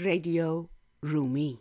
Radio 0.00 0.70
Rumi. 1.02 1.58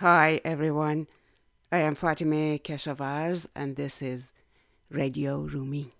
Hi 0.00 0.42
everyone, 0.44 1.06
I 1.72 1.78
am 1.78 1.96
Fatemeh 1.96 2.62
Keshavarz 2.62 3.46
and 3.56 3.76
this 3.76 4.02
is 4.02 4.34
Radio 4.90 5.38
Rumi. 5.38 5.94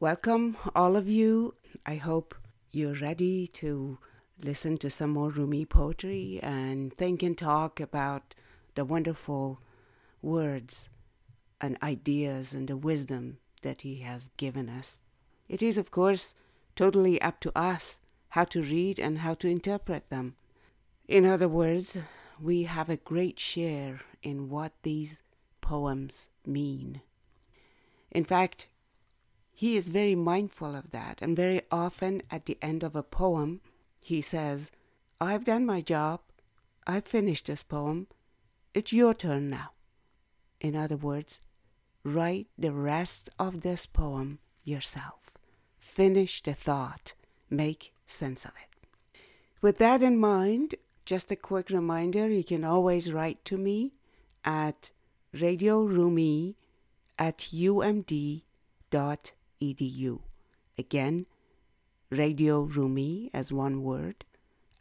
Welcome 0.00 0.58
all 0.74 0.96
of 0.96 1.08
you. 1.08 1.54
I 1.86 1.94
hope 1.94 2.34
you're 2.72 3.00
ready 3.00 3.46
to 3.54 3.96
listen 4.44 4.76
to 4.76 4.90
some 4.90 5.08
more 5.08 5.30
Rumi 5.30 5.64
poetry 5.64 6.40
and 6.42 6.94
think 6.94 7.22
and 7.22 7.38
talk 7.38 7.80
about 7.80 8.34
the 8.74 8.84
wonderful 8.84 9.62
words 10.20 10.90
and 11.58 11.78
ideas 11.82 12.52
and 12.52 12.68
the 12.68 12.76
wisdom 12.76 13.38
that 13.62 13.80
he 13.80 14.00
has 14.00 14.28
given 14.36 14.68
us. 14.68 15.00
It 15.48 15.62
is, 15.62 15.78
of 15.78 15.90
course, 15.90 16.34
totally 16.76 17.18
up 17.22 17.40
to 17.40 17.58
us 17.58 18.00
how 18.28 18.44
to 18.44 18.60
read 18.60 18.98
and 18.98 19.20
how 19.20 19.32
to 19.36 19.48
interpret 19.48 20.10
them. 20.10 20.34
In 21.08 21.24
other 21.24 21.48
words, 21.48 21.96
we 22.42 22.64
have 22.64 22.88
a 22.88 22.96
great 22.96 23.38
share 23.38 24.00
in 24.22 24.48
what 24.48 24.72
these 24.82 25.22
poems 25.60 26.30
mean. 26.46 27.02
In 28.10 28.24
fact, 28.24 28.68
he 29.52 29.76
is 29.76 29.88
very 29.90 30.14
mindful 30.14 30.74
of 30.74 30.90
that, 30.90 31.18
and 31.20 31.36
very 31.36 31.60
often 31.70 32.22
at 32.30 32.46
the 32.46 32.58
end 32.62 32.82
of 32.82 32.96
a 32.96 33.02
poem, 33.02 33.60
he 34.00 34.20
says, 34.20 34.72
I've 35.20 35.44
done 35.44 35.66
my 35.66 35.80
job, 35.82 36.20
I've 36.86 37.04
finished 37.04 37.46
this 37.46 37.62
poem, 37.62 38.06
it's 38.72 38.92
your 38.92 39.12
turn 39.12 39.50
now. 39.50 39.72
In 40.60 40.74
other 40.74 40.96
words, 40.96 41.40
write 42.04 42.46
the 42.56 42.72
rest 42.72 43.28
of 43.38 43.60
this 43.60 43.84
poem 43.84 44.38
yourself. 44.64 45.30
Finish 45.78 46.42
the 46.42 46.54
thought, 46.54 47.14
make 47.50 47.92
sense 48.06 48.44
of 48.44 48.52
it. 48.52 49.20
With 49.60 49.78
that 49.78 50.02
in 50.02 50.18
mind, 50.18 50.74
just 51.10 51.32
a 51.32 51.34
quick 51.34 51.70
reminder 51.70 52.28
you 52.28 52.44
can 52.44 52.62
always 52.62 53.12
write 53.12 53.44
to 53.44 53.56
me 53.56 53.90
at 54.44 54.92
radiorumi 55.34 56.54
at 57.18 57.38
umd.edu. 57.52 58.42
Again, 60.78 61.26
Radio 62.10 62.62
Rumi 62.62 63.28
as 63.34 63.50
one 63.50 63.82
word 63.82 64.24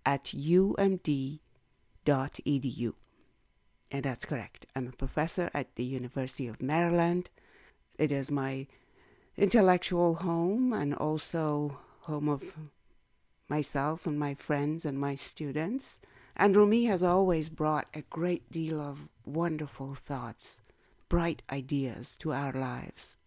at 0.05 0.25
umd.edu. 0.25 1.39
And 3.91 4.03
that's 4.03 4.25
correct. 4.25 4.67
I'm 4.75 4.87
a 4.87 4.91
professor 4.91 5.49
at 5.55 5.73
the 5.77 5.83
University 5.83 6.47
of 6.47 6.61
Maryland. 6.61 7.31
It 7.97 8.11
is 8.11 8.29
my 8.29 8.67
intellectual 9.35 10.13
home 10.13 10.73
and 10.73 10.93
also 10.93 11.79
home 12.01 12.29
of 12.29 12.53
myself 13.47 14.05
and 14.05 14.19
my 14.19 14.35
friends 14.35 14.85
and 14.85 14.99
my 14.99 15.15
students. 15.15 15.99
And 16.39 16.55
Rumi 16.55 16.85
has 16.85 17.03
always 17.03 17.49
brought 17.49 17.89
a 17.93 18.01
great 18.03 18.49
deal 18.49 18.79
of 18.79 19.09
wonderful 19.25 19.93
thoughts, 19.93 20.61
bright 21.09 21.41
ideas 21.51 22.15
to 22.19 22.31
our 22.31 22.53
lives. 22.53 23.17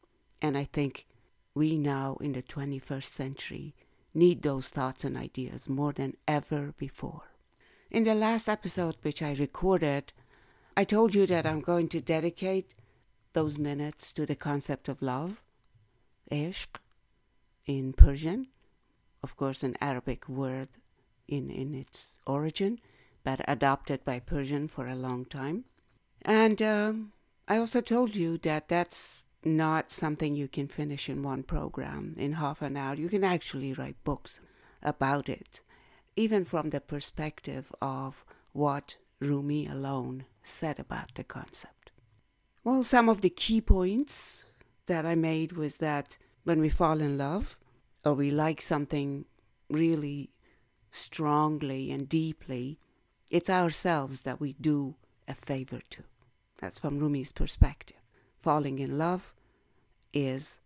And 0.40 0.56
I 0.56 0.64
think 0.64 1.06
we 1.54 1.76
now 1.76 2.16
in 2.22 2.32
the 2.32 2.42
21st 2.42 3.04
century 3.04 3.74
need 4.14 4.40
those 4.40 4.70
thoughts 4.70 5.04
and 5.04 5.18
ideas 5.18 5.68
more 5.68 5.92
than 5.92 6.16
ever 6.26 6.72
before. 6.78 7.24
In 7.90 8.04
the 8.04 8.14
last 8.14 8.48
episode, 8.48 8.96
which 9.02 9.20
I 9.20 9.34
recorded, 9.34 10.14
I 10.74 10.84
told 10.84 11.14
you 11.14 11.26
that 11.26 11.44
I'm 11.44 11.60
going 11.60 11.88
to 11.88 12.00
dedicate 12.00 12.74
those 13.34 13.58
minutes 13.58 14.10
to 14.14 14.24
the 14.24 14.36
concept 14.36 14.88
of 14.88 15.02
love, 15.02 15.42
ishq, 16.30 16.76
in 17.66 17.92
Persian, 17.92 18.46
of 19.22 19.36
course, 19.36 19.62
an 19.62 19.76
Arabic 19.82 20.30
word 20.30 20.68
in, 21.28 21.50
in 21.50 21.74
its 21.74 22.18
origin 22.26 22.78
but 23.24 23.40
adopted 23.48 24.04
by 24.04 24.18
Persian 24.18 24.68
for 24.68 24.86
a 24.86 24.94
long 24.94 25.24
time. 25.24 25.64
And 26.22 26.60
um, 26.62 27.12
I 27.48 27.56
also 27.56 27.80
told 27.80 28.14
you 28.16 28.38
that 28.38 28.68
that's 28.68 29.22
not 29.44 29.90
something 29.90 30.36
you 30.36 30.48
can 30.48 30.68
finish 30.68 31.08
in 31.08 31.22
one 31.22 31.42
program 31.42 32.14
in 32.16 32.34
half 32.34 32.62
an 32.62 32.76
hour. 32.76 32.94
You 32.94 33.08
can 33.08 33.24
actually 33.24 33.72
write 33.72 34.02
books 34.04 34.40
about 34.82 35.28
it, 35.28 35.62
even 36.16 36.44
from 36.44 36.70
the 36.70 36.80
perspective 36.80 37.72
of 37.80 38.24
what 38.52 38.96
Rumi 39.20 39.66
alone 39.66 40.24
said 40.42 40.78
about 40.78 41.14
the 41.14 41.24
concept. 41.24 41.90
Well, 42.64 42.82
some 42.82 43.08
of 43.08 43.20
the 43.20 43.30
key 43.30 43.60
points 43.60 44.44
that 44.86 45.04
I 45.04 45.14
made 45.14 45.52
was 45.52 45.78
that 45.78 46.18
when 46.44 46.60
we 46.60 46.68
fall 46.68 47.00
in 47.00 47.18
love 47.18 47.58
or 48.04 48.14
we 48.14 48.30
like 48.30 48.60
something 48.60 49.24
really 49.68 50.30
strongly 50.90 51.90
and 51.90 52.08
deeply, 52.08 52.78
it's 53.32 53.50
ourselves 53.50 54.20
that 54.22 54.40
we 54.40 54.52
do 54.60 54.94
a 55.26 55.34
favor 55.34 55.80
to. 55.90 56.02
That's 56.60 56.78
from 56.78 56.98
Rumi's 56.98 57.32
perspective. 57.32 57.96
Falling 58.42 58.78
in 58.78 58.98
love 58.98 59.32
is 60.12 60.60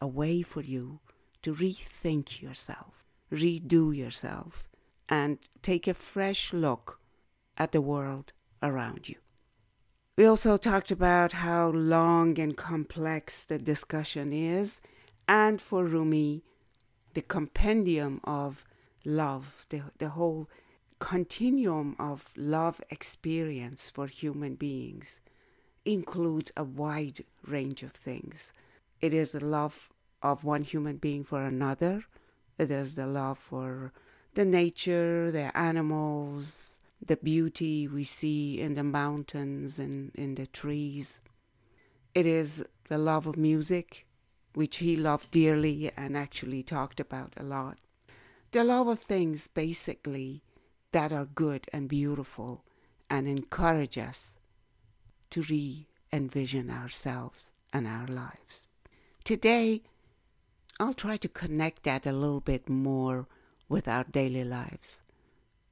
a 0.00 0.06
way 0.06 0.40
for 0.40 0.62
you 0.62 1.00
to 1.42 1.52
rethink 1.52 2.40
yourself, 2.40 3.06
redo 3.32 3.94
yourself, 3.94 4.62
and 5.08 5.38
take 5.62 5.88
a 5.88 5.94
fresh 5.94 6.52
look 6.52 7.00
at 7.58 7.72
the 7.72 7.80
world 7.80 8.32
around 8.62 9.08
you. 9.08 9.16
We 10.16 10.24
also 10.24 10.56
talked 10.56 10.92
about 10.92 11.32
how 11.32 11.70
long 11.70 12.38
and 12.38 12.56
complex 12.56 13.44
the 13.44 13.58
discussion 13.58 14.32
is, 14.32 14.80
and 15.26 15.60
for 15.60 15.84
Rumi, 15.84 16.44
the 17.14 17.22
compendium 17.22 18.20
of 18.22 18.64
love, 19.04 19.66
the, 19.70 19.82
the 19.98 20.10
whole 20.10 20.48
continuum 21.02 21.96
of 21.98 22.30
love 22.36 22.80
experience 22.88 23.90
for 23.90 24.06
human 24.06 24.54
beings 24.54 25.20
includes 25.84 26.52
a 26.56 26.62
wide 26.62 27.24
range 27.44 27.82
of 27.82 27.90
things. 27.90 28.52
It 29.00 29.12
is 29.12 29.32
the 29.32 29.44
love 29.44 29.90
of 30.22 30.44
one 30.44 30.62
human 30.62 30.98
being 30.98 31.24
for 31.24 31.42
another, 31.42 32.04
it 32.56 32.70
is 32.70 32.94
the 32.94 33.08
love 33.08 33.36
for 33.36 33.92
the 34.34 34.44
nature, 34.44 35.32
the 35.32 35.54
animals, 35.58 36.78
the 37.04 37.16
beauty 37.16 37.88
we 37.88 38.04
see 38.04 38.60
in 38.60 38.74
the 38.74 38.84
mountains 38.84 39.80
and 39.80 40.12
in 40.14 40.36
the 40.36 40.46
trees. 40.46 41.20
It 42.14 42.26
is 42.26 42.64
the 42.88 42.98
love 42.98 43.26
of 43.26 43.36
music, 43.36 44.06
which 44.54 44.76
he 44.76 44.94
loved 44.94 45.32
dearly 45.32 45.90
and 45.96 46.16
actually 46.16 46.62
talked 46.62 47.00
about 47.00 47.32
a 47.36 47.42
lot. 47.42 47.78
The 48.52 48.62
love 48.62 48.86
of 48.86 49.00
things, 49.00 49.48
basically, 49.48 50.44
that 50.92 51.12
are 51.12 51.24
good 51.24 51.66
and 51.72 51.88
beautiful 51.88 52.64
and 53.10 53.26
encourage 53.26 53.98
us 53.98 54.38
to 55.30 55.42
re 55.42 55.88
envision 56.12 56.70
ourselves 56.70 57.52
and 57.72 57.86
our 57.86 58.06
lives. 58.06 58.68
Today, 59.24 59.82
I'll 60.78 60.94
try 60.94 61.16
to 61.18 61.28
connect 61.28 61.84
that 61.84 62.06
a 62.06 62.12
little 62.12 62.40
bit 62.40 62.68
more 62.68 63.26
with 63.68 63.88
our 63.88 64.04
daily 64.04 64.44
lives. 64.44 65.02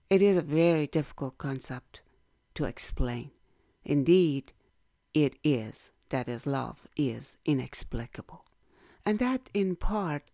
It 0.08 0.22
is 0.22 0.36
a 0.36 0.42
very 0.42 0.86
difficult 0.86 1.36
concept 1.38 2.02
to 2.54 2.64
explain. 2.64 3.30
Indeed, 3.84 4.52
it 5.14 5.36
is, 5.44 5.92
that 6.08 6.28
is, 6.28 6.46
love 6.46 6.86
is 6.96 7.36
inexplicable. 7.44 8.44
And 9.04 9.18
that 9.18 9.50
in 9.52 9.76
part 9.76 10.30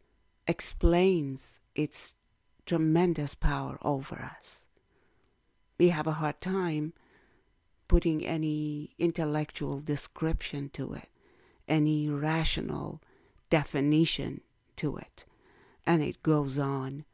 explains 0.47 1.61
its 1.75 2.15
tremendous 2.65 3.35
power 3.35 3.79
over 3.83 4.31
us. 4.39 4.66
We 5.79 5.89
have 5.91 6.07
a 6.07 6.13
hard 6.13 6.41
time 6.41 6.93
putting 7.89 8.25
any 8.25 8.95
intellectual 8.99 9.81
description 9.81 10.71
to 10.71 10.95
it, 10.95 11.09
any 11.69 12.09
rational 12.09 13.03
definition 13.51 14.41
to 14.77 14.97
it. 14.97 15.25
And 15.87 16.03
it 16.03 16.23
goes 16.23 16.59
on 16.59 17.05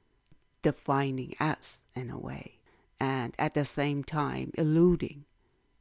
defining 0.62 1.34
us 1.40 1.84
in 1.94 2.08
a 2.08 2.18
way, 2.18 2.60
and 2.98 3.34
at 3.38 3.54
the 3.54 3.64
same 3.64 4.04
time 4.04 4.52
eluding 4.54 5.24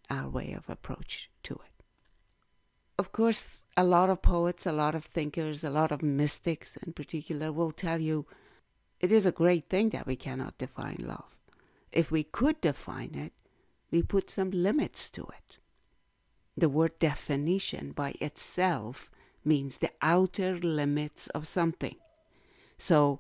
our 0.10 0.27
way 0.27 0.54
of 0.54 0.69
approach 0.69 1.30
to 1.44 1.54
it. 1.54 1.84
Of 2.98 3.12
course, 3.12 3.63
a 3.77 3.84
lot 3.84 4.10
of 4.10 4.22
poets, 4.22 4.66
a 4.66 4.72
lot 4.72 4.94
of 4.94 5.06
thinkers, 5.06 5.63
a 5.63 5.69
lot 5.69 5.92
of 5.92 6.04
mystics 6.04 6.77
in 6.77 6.94
particular 6.94 7.51
will 7.51 7.72
tell 7.72 8.00
you 8.00 8.25
it 9.00 9.12
is 9.12 9.25
a 9.25 9.31
great 9.31 9.69
thing 9.69 9.89
that 9.89 10.06
we 10.06 10.16
cannot 10.16 10.57
define 10.57 10.98
love. 11.00 11.38
If 11.91 12.11
we 12.11 12.23
could 12.23 12.61
define 12.61 13.15
it, 13.15 13.33
we 13.91 14.01
put 14.01 14.29
some 14.29 14.51
limits 14.51 15.09
to 15.11 15.23
it. 15.23 15.57
The 16.55 16.69
word 16.69 16.99
definition 16.99 17.91
by 17.91 18.15
itself 18.21 19.09
means 19.43 19.77
the 19.77 19.91
outer 20.01 20.57
limits 20.57 21.27
of 21.29 21.47
something. 21.47 21.95
So, 22.77 23.19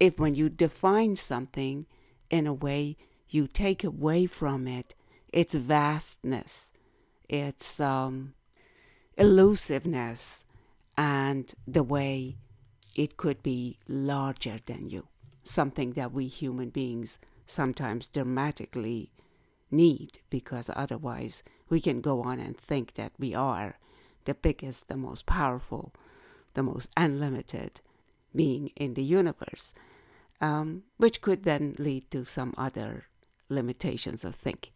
if 0.00 0.18
when 0.18 0.34
you 0.34 0.48
define 0.48 1.16
something 1.16 1.86
in 2.30 2.46
a 2.46 2.52
way, 2.52 2.96
you 3.28 3.46
take 3.46 3.84
away 3.84 4.26
from 4.26 4.66
it 4.68 4.94
its 5.32 5.54
vastness, 5.54 6.70
its 7.28 7.80
um, 7.80 8.34
elusiveness, 9.16 10.44
and 10.96 11.52
the 11.66 11.82
way 11.82 12.36
it 12.94 13.16
could 13.16 13.42
be 13.42 13.78
larger 13.88 14.58
than 14.66 14.88
you, 14.88 15.08
something 15.42 15.92
that 15.92 16.12
we 16.12 16.28
human 16.28 16.70
beings 16.70 17.18
sometimes 17.46 18.06
dramatically 18.06 19.12
need 19.70 20.20
because 20.30 20.70
otherwise 20.74 21.42
we 21.68 21.80
can 21.80 22.00
go 22.00 22.22
on 22.22 22.38
and 22.38 22.56
think 22.56 22.94
that 22.94 23.12
we 23.18 23.34
are 23.34 23.78
the 24.24 24.34
biggest, 24.34 24.88
the 24.88 24.96
most 24.96 25.26
powerful, 25.26 25.92
the 26.54 26.62
most 26.62 26.90
unlimited 26.96 27.80
being 28.34 28.68
in 28.76 28.94
the 28.94 29.02
universe, 29.02 29.74
um, 30.40 30.82
which 30.96 31.20
could 31.20 31.44
then 31.44 31.74
lead 31.78 32.10
to 32.10 32.24
some 32.24 32.54
other 32.56 33.04
limitations 33.48 34.24
of 34.24 34.34
thinking. 34.34 34.72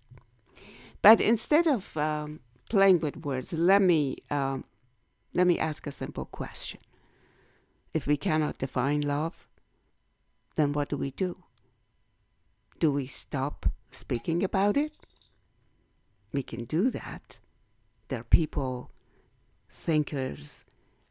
But 1.03 1.21
instead 1.21 1.67
of 1.67 1.97
um, 1.97 2.41
playing 2.69 3.01
with 3.01 3.25
words, 3.25 3.53
let 3.53 3.83
me 3.83 4.17
um, 4.31 4.65
let 5.35 5.47
me 5.47 5.59
ask 5.59 5.87
a 5.87 5.93
simple 5.93 6.25
question. 6.25 6.81
If 7.95 8.07
we 8.07 8.17
cannot 8.17 8.59
define 8.59 9.03
love, 9.03 9.47
then 10.57 10.73
what 10.73 10.89
do 10.89 10.97
we 10.97 11.11
do? 11.11 11.45
Do 12.79 12.93
we 12.93 13.07
stop 13.07 13.67
speaking 13.91 14.45
about 14.45 14.77
it? 14.77 14.93
We 16.33 16.43
can 16.43 16.65
do 16.65 16.91
that. 16.91 17.41
There 18.09 18.21
are 18.21 18.25
people 18.25 18.91
thinkers 19.69 20.65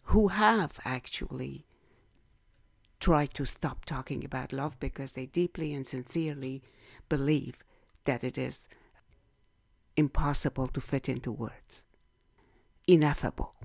who 0.03 0.29
have 0.29 0.79
actually 0.85 1.65
tried 2.99 3.33
to 3.33 3.45
stop 3.45 3.85
talking 3.85 4.23
about 4.23 4.53
love 4.53 4.79
because 4.79 5.11
they 5.11 5.25
deeply 5.25 5.73
and 5.73 5.85
sincerely 5.85 6.63
believe 7.09 7.63
that 8.05 8.23
it 8.23 8.37
is 8.37 8.67
impossible 9.97 10.67
to 10.69 10.79
fit 10.79 11.09
into 11.09 11.31
words. 11.31 11.85
Ineffable 12.87 13.55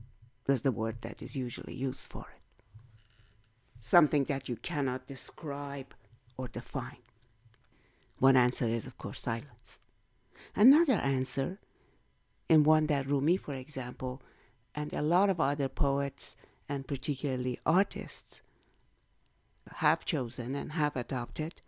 is 0.49 0.63
the 0.63 0.73
word 0.73 1.03
that 1.03 1.23
is 1.23 1.37
usually 1.37 1.75
used 1.75 2.11
for 2.11 2.27
it. 2.35 2.43
Something 3.79 4.25
that 4.25 4.49
you 4.49 4.57
cannot 4.57 5.07
describe 5.07 5.95
or 6.37 6.49
define. 6.49 6.99
One 8.23 8.37
answer 8.37 8.69
is, 8.69 8.87
of 8.87 8.99
course, 8.99 9.19
silence. 9.19 9.81
Another 10.55 10.93
answer, 10.93 11.59
and 12.49 12.65
one 12.65 12.87
that 12.87 13.09
Rumi, 13.09 13.37
for 13.37 13.53
example, 13.53 14.23
and 14.77 14.93
a 14.93 15.03
lot 15.03 15.29
of 15.29 15.41
other 15.41 15.69
poets 15.69 16.37
and 16.69 16.87
particularly 16.87 17.59
artists 17.67 18.43
have 19.79 20.05
chosen 20.05 20.55
and 20.55 20.71
have 20.71 20.95
adopted 20.95 21.63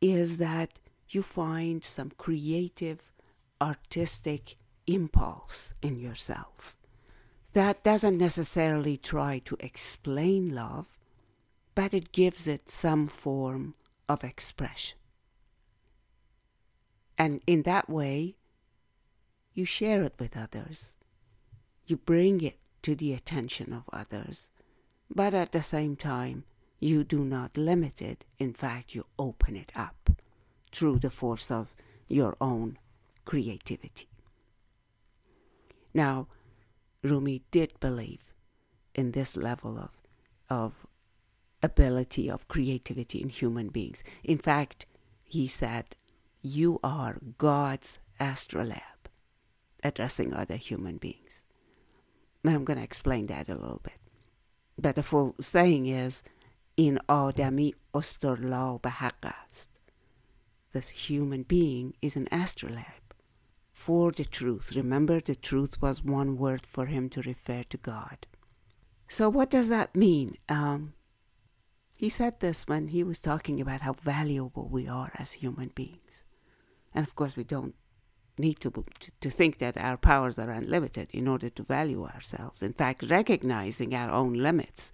is 0.00 0.38
that 0.38 0.80
you 1.10 1.22
find 1.22 1.84
some 1.84 2.12
creative, 2.16 3.12
artistic 3.60 4.56
impulse 4.86 5.74
in 5.82 5.98
yourself 5.98 6.78
that 7.52 7.84
doesn't 7.84 8.16
necessarily 8.16 8.96
try 8.96 9.38
to 9.44 9.54
explain 9.60 10.54
love, 10.54 10.96
but 11.74 11.92
it 11.92 12.10
gives 12.10 12.46
it 12.46 12.70
some 12.70 13.06
form 13.06 13.74
of 14.08 14.24
expression. 14.24 14.96
And 17.16 17.40
in 17.46 17.62
that 17.62 17.88
way, 17.88 18.36
you 19.52 19.64
share 19.64 20.02
it 20.02 20.14
with 20.18 20.36
others 20.36 20.96
you 21.86 21.96
bring 21.96 22.40
it 22.40 22.58
to 22.82 22.94
the 22.94 23.12
attention 23.12 23.72
of 23.72 23.88
others, 23.92 24.50
but 25.14 25.34
at 25.34 25.52
the 25.52 25.62
same 25.62 25.96
time, 25.96 26.44
you 26.80 27.04
do 27.04 27.24
not 27.24 27.56
limit 27.56 28.02
it. 28.02 28.24
In 28.38 28.52
fact, 28.52 28.94
you 28.94 29.06
open 29.18 29.56
it 29.56 29.72
up 29.74 30.10
through 30.72 30.98
the 30.98 31.10
force 31.10 31.50
of 31.50 31.74
your 32.08 32.36
own 32.40 32.78
creativity. 33.24 34.08
Now, 35.92 36.26
Rumi 37.02 37.42
did 37.50 37.78
believe 37.80 38.34
in 38.94 39.12
this 39.12 39.36
level 39.36 39.78
of, 39.78 40.00
of 40.50 40.86
ability 41.62 42.30
of 42.30 42.48
creativity 42.48 43.20
in 43.22 43.28
human 43.28 43.68
beings. 43.68 44.02
In 44.22 44.38
fact, 44.38 44.86
he 45.24 45.46
said, 45.46 45.96
You 46.46 46.78
are 46.84 47.16
God's 47.38 48.00
astrolabe, 48.20 49.08
addressing 49.82 50.34
other 50.34 50.56
human 50.56 50.98
beings. 50.98 51.42
And 52.44 52.54
I'm 52.54 52.64
going 52.64 52.76
to 52.76 52.84
explain 52.84 53.28
that 53.28 53.48
a 53.48 53.54
little 53.54 53.80
bit. 53.82 53.96
But 54.78 54.96
the 54.96 55.02
full 55.02 55.34
saying 55.40 55.86
is, 55.86 56.22
in 56.76 56.98
Adami 57.08 57.74
ostorla 57.94 58.78
behaqast. 58.78 59.68
This 60.74 60.90
human 60.90 61.44
being 61.44 61.94
is 62.02 62.14
an 62.14 62.28
astrolabe 62.30 63.14
for 63.72 64.12
the 64.12 64.26
truth. 64.26 64.76
Remember, 64.76 65.20
the 65.20 65.36
truth 65.36 65.80
was 65.80 66.04
one 66.04 66.36
word 66.36 66.66
for 66.66 66.84
him 66.84 67.08
to 67.08 67.22
refer 67.22 67.62
to 67.70 67.78
God. 67.78 68.26
So, 69.08 69.30
what 69.30 69.48
does 69.48 69.70
that 69.70 69.96
mean? 69.96 70.36
Um, 70.50 70.92
he 71.96 72.10
said 72.10 72.40
this 72.40 72.66
when 72.66 72.88
he 72.88 73.02
was 73.02 73.18
talking 73.18 73.62
about 73.62 73.80
how 73.80 73.94
valuable 73.94 74.68
we 74.68 74.86
are 74.86 75.10
as 75.14 75.32
human 75.32 75.68
beings. 75.74 76.26
And 76.94 77.06
of 77.06 77.14
course, 77.14 77.36
we 77.36 77.44
don't 77.44 77.74
need 78.38 78.60
to, 78.60 78.84
to 79.20 79.30
think 79.30 79.58
that 79.58 79.76
our 79.76 79.96
powers 79.96 80.38
are 80.38 80.50
unlimited 80.50 81.08
in 81.12 81.28
order 81.28 81.50
to 81.50 81.62
value 81.62 82.04
ourselves. 82.04 82.62
In 82.62 82.72
fact, 82.72 83.04
recognizing 83.08 83.94
our 83.94 84.10
own 84.10 84.34
limits 84.34 84.92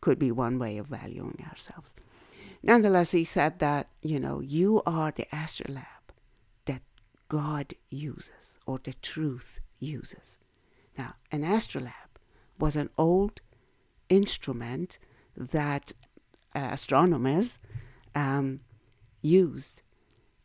could 0.00 0.18
be 0.18 0.30
one 0.30 0.58
way 0.58 0.78
of 0.78 0.86
valuing 0.86 1.44
ourselves. 1.50 1.94
Nonetheless, 2.62 3.12
he 3.12 3.24
said 3.24 3.58
that, 3.58 3.88
you 4.02 4.18
know, 4.18 4.40
you 4.40 4.82
are 4.86 5.12
the 5.12 5.26
astrolabe 5.32 5.84
that 6.64 6.82
God 7.28 7.74
uses 7.90 8.58
or 8.66 8.80
the 8.82 8.94
truth 8.94 9.60
uses. 9.78 10.38
Now, 10.96 11.14
an 11.30 11.44
astrolabe 11.44 11.92
was 12.58 12.74
an 12.74 12.90
old 12.98 13.40
instrument 14.08 14.98
that 15.36 15.92
uh, 16.54 16.70
astronomers 16.72 17.58
um, 18.14 18.60
used 19.22 19.82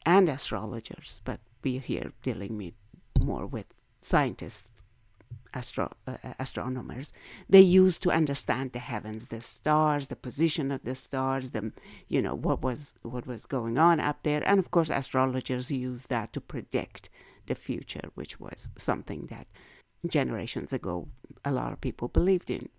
and 0.05 0.29
astrologers, 0.29 1.21
but 1.23 1.39
we're 1.63 1.79
here 1.79 2.11
dealing 2.21 2.57
with 2.57 2.73
more 3.21 3.45
with 3.45 3.67
scientists, 3.99 4.71
astro- 5.53 5.93
uh, 6.07 6.17
uh, 6.23 6.33
astronomers. 6.39 7.13
They 7.49 7.61
used 7.61 8.03
to 8.03 8.11
understand 8.11 8.71
the 8.71 8.79
heavens, 8.79 9.29
the 9.29 9.41
stars, 9.41 10.07
the 10.07 10.15
position 10.15 10.71
of 10.71 10.83
the 10.83 10.95
stars, 10.95 11.51
the 11.51 11.71
you 12.07 12.21
know 12.21 12.35
what 12.35 12.61
was 12.61 12.95
what 13.01 13.25
was 13.25 13.45
going 13.45 13.77
on 13.77 13.99
up 13.99 14.23
there, 14.23 14.43
and 14.45 14.59
of 14.59 14.71
course 14.71 14.89
astrologers 14.89 15.71
used 15.71 16.09
that 16.09 16.33
to 16.33 16.41
predict 16.41 17.09
the 17.45 17.55
future, 17.55 18.09
which 18.15 18.39
was 18.39 18.69
something 18.77 19.27
that 19.27 19.47
generations 20.09 20.73
ago 20.73 21.07
a 21.45 21.51
lot 21.51 21.71
of 21.71 21.81
people 21.81 22.07
believed 22.07 22.49
in. 22.51 22.69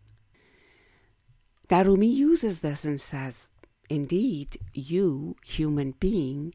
Darumi 1.68 2.12
uses 2.12 2.60
this 2.60 2.84
and 2.84 3.00
says, 3.00 3.50
Indeed, 3.88 4.58
you, 4.72 5.36
human 5.44 5.92
being, 5.92 6.54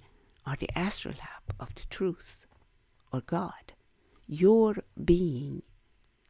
are 0.50 0.56
the 0.56 0.70
astrolabe 0.76 1.54
of 1.60 1.76
the 1.76 1.86
truth 1.90 2.48
or 3.14 3.22
God. 3.22 3.74
Your 4.28 4.78
being, 5.04 5.62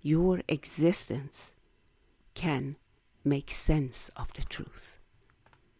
your 0.01 0.41
existence 0.49 1.55
can 2.33 2.75
make 3.23 3.49
sense 3.49 4.09
of 4.17 4.33
the 4.33 4.41
truth. 4.43 4.97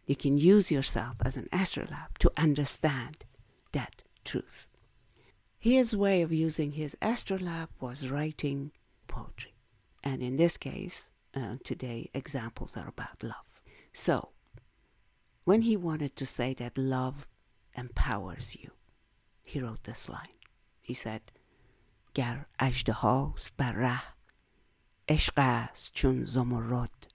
You 0.06 0.16
can 0.16 0.38
use 0.38 0.72
yourself 0.72 1.16
as 1.24 1.36
an 1.36 1.48
astrolabe 1.52 2.18
to 2.20 2.32
understand 2.38 3.26
that 3.74 4.04
truth. 4.24 4.68
his 5.62 5.94
way 5.94 6.22
of 6.22 6.32
using 6.32 6.72
his 6.72 6.96
astrolabe 7.02 7.70
was 7.82 8.08
writing 8.08 8.72
poetry. 9.08 9.54
And 10.02 10.24
in 10.24 10.38
this 10.38 10.56
case, 10.56 11.12
uh, 11.36 11.56
today, 11.66 12.10
examples 12.14 12.78
are 12.78 12.88
about 12.88 13.22
love. 13.22 13.50
So, 13.92 14.30
when 15.44 15.64
he 15.64 15.76
wanted 15.76 16.16
to 16.16 16.26
say 16.26 16.54
that 16.54 16.78
love 16.78 17.28
empowers 17.77 18.57
you, 18.57 18.71
he 19.43 19.61
wrote 19.61 19.85
this 19.85 20.09
line. 20.09 20.39
He 20.81 20.95
said, 20.95 21.33
گر 22.15 22.47
اژدهاست 22.59 23.57
بر 23.57 23.73
ره 23.73 24.03
عشق 25.09 25.35
است 25.37 25.93
چون 25.95 26.25
زمرد 26.25 27.11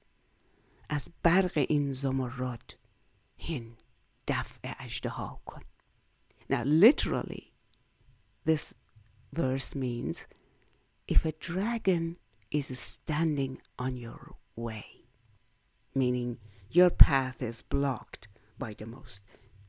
از 0.90 1.10
برق 1.24 1.66
این 1.70 1.94
زمرد 1.94 2.78
هین 3.38 3.78
دفع 4.28 4.74
اژدها 4.80 5.42
کن 5.46 5.62
Now 6.50 6.64
literally 6.64 7.54
this 8.46 8.76
verse 9.32 9.76
means 9.76 10.28
if 11.08 11.26
a 11.26 11.32
dragon 11.34 12.18
is 12.52 12.68
standing 12.80 13.62
on 13.78 13.96
your 13.98 14.36
way, 14.56 15.06
meaning 15.94 16.40
your 16.72 16.90
path 16.90 17.42
is 17.42 17.62
blocked 17.62 18.28
by 18.58 18.74
the 18.74 18.86
most 18.86 19.22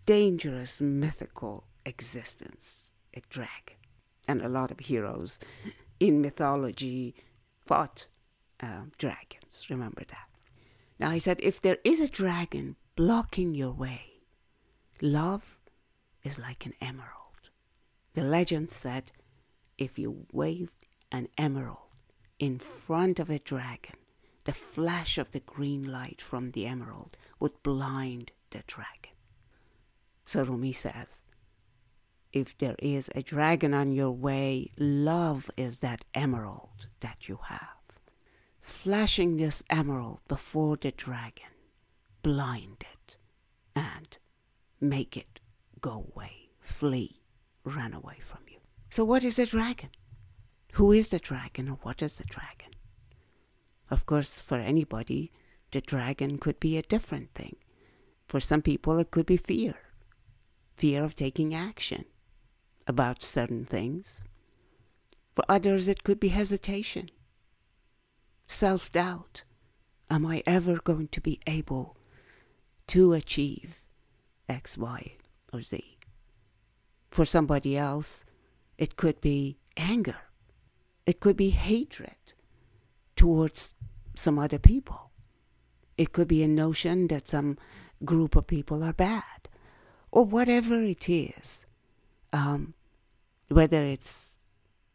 dangerous 0.05 0.81
mythical 0.81 1.65
existence, 1.85 2.93
a 3.13 3.21
dragon. 3.29 3.77
And 4.27 4.41
a 4.41 4.49
lot 4.49 4.71
of 4.71 4.79
heroes 4.79 5.39
in 5.99 6.21
mythology 6.21 7.15
fought 7.59 8.07
uh, 8.59 8.85
dragons. 8.97 9.67
Remember 9.69 10.03
that. 10.07 10.27
Now, 10.99 11.11
he 11.11 11.19
said, 11.19 11.39
if 11.41 11.61
there 11.61 11.77
is 11.83 12.01
a 12.01 12.07
dragon 12.07 12.75
blocking 12.95 13.53
your 13.53 13.71
way, 13.71 14.21
love 15.01 15.59
is 16.23 16.39
like 16.39 16.65
an 16.65 16.73
emerald. 16.81 17.11
The 18.13 18.23
legend 18.23 18.69
said 18.69 19.11
if 19.77 19.99
you 19.99 20.25
waved 20.31 20.87
an 21.11 21.27
emerald 21.37 21.77
in 22.39 22.59
front 22.59 23.19
of 23.19 23.29
a 23.29 23.39
dragon, 23.39 23.97
the 24.45 24.53
flash 24.53 25.17
of 25.17 25.31
the 25.31 25.39
green 25.41 25.91
light 25.91 26.21
from 26.21 26.51
the 26.51 26.65
emerald 26.65 27.17
would 27.39 27.61
blind 27.63 28.31
the 28.51 28.63
dragon. 28.67 29.14
So 30.25 30.43
Rumi 30.43 30.73
says, 30.73 31.23
if 32.33 32.57
there 32.57 32.75
is 32.79 33.09
a 33.15 33.23
dragon 33.23 33.73
on 33.73 33.93
your 33.93 34.11
way, 34.11 34.71
love 34.77 35.49
is 35.55 35.79
that 35.79 36.03
emerald 36.13 36.87
that 36.99 37.29
you 37.29 37.39
have. 37.43 37.99
Flashing 38.59 39.37
this 39.37 39.63
emerald 39.69 40.21
before 40.27 40.75
the 40.75 40.91
dragon, 40.91 41.53
blind 42.23 42.83
it 42.93 43.17
and 43.75 44.17
make 44.81 45.15
it 45.15 45.39
go 45.79 46.11
away, 46.13 46.49
flee, 46.59 47.21
run 47.63 47.93
away 47.93 48.17
from 48.21 48.39
you. 48.49 48.57
So, 48.89 49.05
what 49.05 49.23
is 49.23 49.39
a 49.39 49.45
dragon? 49.45 49.91
Who 50.73 50.91
is 50.91 51.09
the 51.09 51.19
dragon 51.19 51.69
or 51.69 51.77
what 51.83 52.01
is 52.01 52.17
the 52.17 52.25
dragon? 52.25 52.73
Of 53.89 54.05
course, 54.05 54.41
for 54.41 54.57
anybody, 54.57 55.31
the 55.71 55.79
dragon 55.79 56.37
could 56.39 56.59
be 56.59 56.77
a 56.77 56.81
different 56.81 57.33
thing. 57.33 57.55
For 58.27 58.39
some 58.39 58.61
people, 58.61 58.97
it 58.97 59.11
could 59.11 59.27
be 59.27 59.37
fear 59.37 59.75
fear 60.75 61.03
of 61.03 61.15
taking 61.15 61.53
action 61.53 62.05
about 62.87 63.23
certain 63.23 63.65
things. 63.65 64.23
For 65.35 65.43
others, 65.49 65.87
it 65.87 66.03
could 66.03 66.19
be 66.19 66.29
hesitation, 66.29 67.09
self 68.47 68.91
doubt. 68.91 69.43
Am 70.09 70.25
I 70.25 70.43
ever 70.45 70.77
going 70.77 71.07
to 71.09 71.19
be 71.19 71.39
able 71.47 71.97
to 72.87 73.13
achieve 73.13 73.81
X, 74.47 74.77
Y, 74.77 75.13
or 75.51 75.61
Z? 75.61 75.97
For 77.09 77.25
somebody 77.25 77.75
else, 77.75 78.23
it 78.77 78.95
could 78.97 79.19
be 79.19 79.57
anger 79.75 80.17
it 81.05 81.19
could 81.19 81.37
be 81.37 81.51
hatred 81.51 82.33
towards 83.15 83.75
some 84.15 84.39
other 84.39 84.57
people. 84.57 85.11
It 85.97 86.11
could 86.13 86.27
be 86.27 86.41
a 86.43 86.47
notion 86.47 87.07
that 87.07 87.27
some 87.27 87.57
group 88.03 88.35
of 88.35 88.47
people 88.47 88.83
are 88.83 88.93
bad, 88.93 89.49
or 90.14 90.24
whatever 90.24 90.82
it 90.82 91.08
is. 91.08 91.66
Um, 92.32 92.74
whether 93.48 93.84
it's 93.84 94.40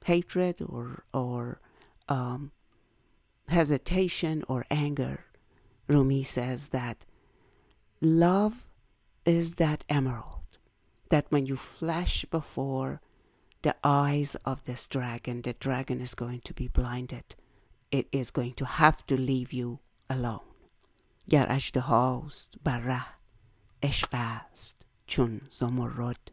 hatred 0.03 0.61
or 0.61 1.03
or 1.13 1.59
um, 2.07 2.51
hesitation 3.49 4.43
or 4.47 4.65
anger, 4.69 5.25
Rumi 5.87 6.23
says 6.23 6.69
that 6.69 7.05
love 8.01 8.67
is 9.25 9.55
that 9.55 9.83
emerald 9.89 10.59
that 11.09 11.25
when 11.29 11.45
you 11.45 11.55
flash 11.55 12.25
before 12.25 13.01
the 13.65 13.75
eyes 13.83 14.35
of 14.45 14.63
this 14.65 14.85
dragon. 14.85 15.41
The 15.41 15.53
dragon 15.53 15.99
is 15.99 16.13
going 16.13 16.41
to 16.41 16.53
be 16.53 16.67
blinded. 16.67 17.35
It 17.89 18.07
is 18.11 18.29
going 18.29 18.53
to 18.61 18.65
have 18.65 19.03
to 19.07 19.17
leave 19.17 19.51
you 19.51 19.79
alone. 20.07 20.51
گر 21.29 21.45
اژدهاست 21.49 22.53
بر 22.63 22.79
ره 22.79 23.05
عشق 23.83 24.09
است 24.13 24.85
چون 25.09 25.41
زمرد 25.49 26.31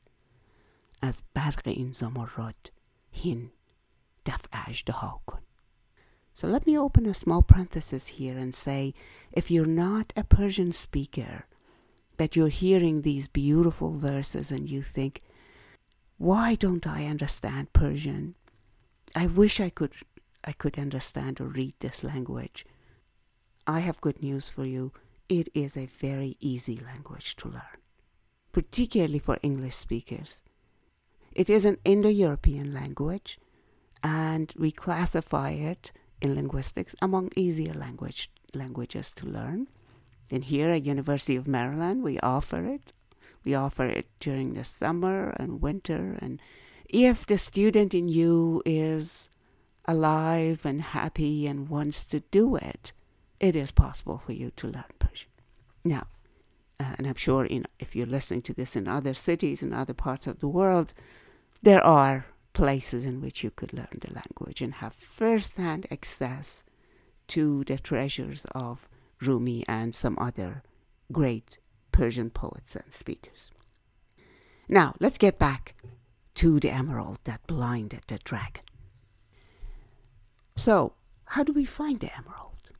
از 1.02 1.22
برق 1.34 1.62
این 1.64 1.92
زمرد 1.92 2.72
هین 3.12 3.50
دفع 4.26 4.48
اژدها 4.52 5.20
کن 5.26 5.38
So 6.34 6.48
let 6.48 6.66
me 6.66 6.78
open 6.78 7.06
a 7.06 7.14
small 7.14 7.42
parenthesis 7.42 8.06
here 8.18 8.38
and 8.38 8.54
say 8.54 8.94
if 9.32 9.50
you're 9.50 9.66
not 9.66 10.14
a 10.16 10.24
Persian 10.24 10.72
speaker, 10.72 11.44
but 12.16 12.34
you're 12.36 12.48
hearing 12.48 13.02
these 13.02 13.28
beautiful 13.28 13.92
verses 13.92 14.50
and 14.50 14.70
you 14.70 14.82
think, 14.82 15.22
why 16.16 16.54
don't 16.54 16.86
I 16.86 17.06
understand 17.06 17.72
Persian? 17.72 18.34
I 19.14 19.26
wish 19.26 19.60
I 19.60 19.70
could 19.70 19.92
I 20.44 20.52
could 20.52 20.78
understand 20.78 21.40
or 21.40 21.46
read 21.46 21.74
this 21.80 22.02
language. 22.02 22.64
I 23.66 23.80
have 23.80 24.00
good 24.00 24.22
news 24.22 24.48
for 24.48 24.64
you. 24.64 24.92
It 25.28 25.48
is 25.54 25.76
a 25.76 25.86
very 25.86 26.36
easy 26.40 26.76
language 26.76 27.36
to 27.36 27.48
learn, 27.48 27.78
particularly 28.57 29.19
for 29.19 29.37
English 29.43 29.75
speakers. 29.75 30.41
It 31.31 31.47
is 31.47 31.63
an 31.63 31.77
Indo 31.85 32.09
European 32.09 32.73
language, 32.73 33.37
and 34.01 34.51
we 34.57 34.71
classify 34.71 35.51
it 35.51 35.91
in 36.23 36.33
linguistics 36.33 36.95
among 36.99 37.29
easier 37.35 37.75
language, 37.75 38.31
languages 38.55 39.11
to 39.17 39.27
learn. 39.27 39.67
And 40.31 40.43
here 40.43 40.71
at 40.71 40.85
University 40.85 41.35
of 41.35 41.47
Maryland, 41.47 42.01
we 42.01 42.19
offer 42.21 42.65
it 42.65 42.93
we 43.47 43.55
offer 43.55 43.85
it 43.85 44.07
during 44.19 44.55
the 44.55 44.63
summer 44.65 45.29
and 45.39 45.61
winter. 45.61 46.17
And 46.19 46.41
if 46.89 47.25
the 47.25 47.37
student 47.37 47.93
in 47.93 48.09
you 48.09 48.61
is 48.65 49.29
alive 49.85 50.65
and 50.65 50.81
happy 50.81 51.47
and 51.47 51.69
wants 51.69 52.05
to 52.07 52.19
do 52.31 52.57
it, 52.57 52.91
it 53.39 53.55
is 53.55 53.71
possible 53.71 54.17
for 54.17 54.33
you 54.33 54.51
to 54.57 54.67
learn 54.67 54.91
Persian. 54.99 55.29
Now, 55.85 56.07
uh, 56.79 56.95
and 56.97 57.07
I'm 57.07 57.15
sure 57.15 57.47
if 57.79 57.95
you're 57.95 58.05
listening 58.05 58.43
to 58.43 58.53
this 58.53 58.75
in 58.75 58.87
other 58.87 59.13
cities 59.13 59.63
in 59.63 59.73
other 59.73 59.93
parts 59.93 60.27
of 60.27 60.39
the 60.39 60.47
world, 60.47 60.93
there 61.63 61.83
are 61.83 62.27
places 62.53 63.05
in 63.05 63.21
which 63.21 63.43
you 63.43 63.51
could 63.51 63.73
learn 63.73 63.99
the 63.99 64.13
language 64.13 64.61
and 64.61 64.75
have 64.75 64.93
first-hand 64.93 65.87
access 65.91 66.63
to 67.27 67.63
the 67.65 67.77
treasures 67.77 68.45
of 68.51 68.87
Rumi 69.21 69.63
and 69.67 69.93
some 69.93 70.17
other 70.19 70.63
great 71.11 71.59
Persian 71.91 72.29
poets 72.29 72.75
and 72.75 72.93
speakers. 72.93 73.51
Now, 74.69 74.95
let's 74.99 75.17
get 75.17 75.39
back 75.39 75.75
to 76.35 76.59
the 76.59 76.69
emerald 76.69 77.19
that 77.23 77.45
blinded 77.47 78.01
the 78.07 78.19
dragon. 78.19 78.63
So, 80.55 80.93
how 81.25 81.43
do 81.43 81.53
we 81.53 81.65
find 81.65 81.99
the 81.99 82.15
emerald? 82.15 82.71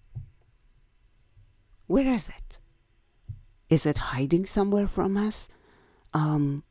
Where 1.88 2.08
is 2.08 2.30
it? 2.30 2.60
Is 3.70 3.86
it 3.86 3.98
hiding 3.98 4.46
somewhere 4.46 4.88
from 4.88 5.18
us? 5.18 5.50
Um, 6.14 6.64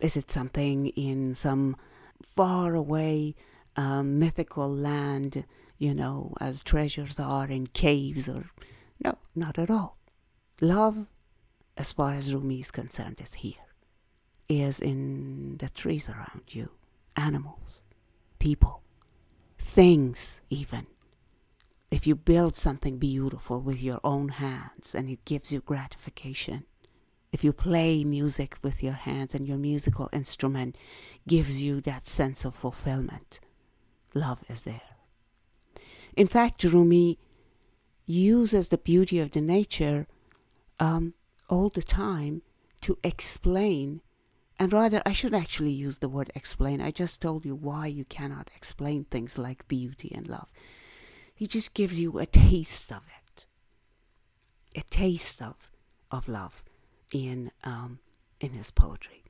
is 0.00 0.16
it 0.16 0.30
something 0.30 0.88
in 0.88 1.34
some 1.34 1.76
far 2.22 2.74
away 2.74 3.34
um, 3.76 4.18
mythical 4.18 4.68
land, 4.68 5.44
you 5.78 5.94
know, 5.94 6.34
as 6.40 6.62
treasures 6.62 7.20
are 7.20 7.46
in 7.46 7.66
caves 7.68 8.28
or. 8.28 8.50
No, 9.04 9.18
not 9.34 9.58
at 9.58 9.70
all. 9.70 9.98
Love 10.60 11.08
as 11.76 11.92
far 11.92 12.14
as 12.14 12.34
Rumi 12.34 12.60
is 12.60 12.70
concerned, 12.70 13.20
is 13.22 13.34
here, 13.34 13.66
is 14.48 14.80
in 14.80 15.58
the 15.58 15.68
trees 15.68 16.08
around 16.08 16.42
you, 16.48 16.70
animals, 17.14 17.84
people, 18.38 18.82
things, 19.58 20.40
even. 20.48 20.86
If 21.90 22.06
you 22.06 22.16
build 22.16 22.56
something 22.56 22.98
beautiful 22.98 23.60
with 23.60 23.82
your 23.82 24.00
own 24.02 24.28
hands 24.28 24.94
and 24.94 25.08
it 25.08 25.24
gives 25.24 25.52
you 25.52 25.60
gratification, 25.60 26.64
if 27.32 27.44
you 27.44 27.52
play 27.52 28.04
music 28.04 28.56
with 28.62 28.82
your 28.82 28.94
hands 28.94 29.34
and 29.34 29.46
your 29.46 29.58
musical 29.58 30.08
instrument 30.12 30.76
gives 31.28 31.62
you 31.62 31.80
that 31.82 32.06
sense 32.06 32.44
of 32.44 32.54
fulfillment, 32.54 33.40
love 34.14 34.42
is 34.48 34.62
there. 34.64 34.82
In 36.16 36.26
fact, 36.26 36.64
Rumi 36.64 37.18
uses 38.06 38.68
the 38.68 38.78
beauty 38.78 39.18
of 39.20 39.30
the 39.32 39.40
nature 39.40 40.06
um, 40.80 41.14
all 41.48 41.68
the 41.68 41.82
time 41.82 42.42
to 42.80 42.98
explain 43.02 44.00
And 44.58 44.72
rather, 44.72 45.02
I 45.04 45.12
should 45.12 45.34
actually 45.34 45.72
use 45.72 45.98
the 45.98 46.08
word 46.08 46.30
explain. 46.34 46.80
I 46.80 46.90
just 46.90 47.20
told 47.20 47.44
you 47.44 47.54
why 47.54 47.88
you 47.88 48.04
cannot 48.04 48.50
explain 48.56 49.04
things 49.04 49.36
like 49.36 49.68
beauty 49.68 50.12
and 50.14 50.26
love. 50.26 50.48
He 51.36 51.46
just 51.46 51.74
gives 51.74 52.00
you 52.00 52.18
a 52.18 52.24
taste 52.24 52.90
of 52.90 53.02
it, 53.18 53.44
a 54.74 54.80
taste 54.88 55.42
of, 55.42 55.70
of 56.10 56.28
love 56.28 56.64
in, 57.12 57.52
um, 57.62 57.98
in 58.40 58.52
his 58.52 58.70
poetry. 58.70 59.22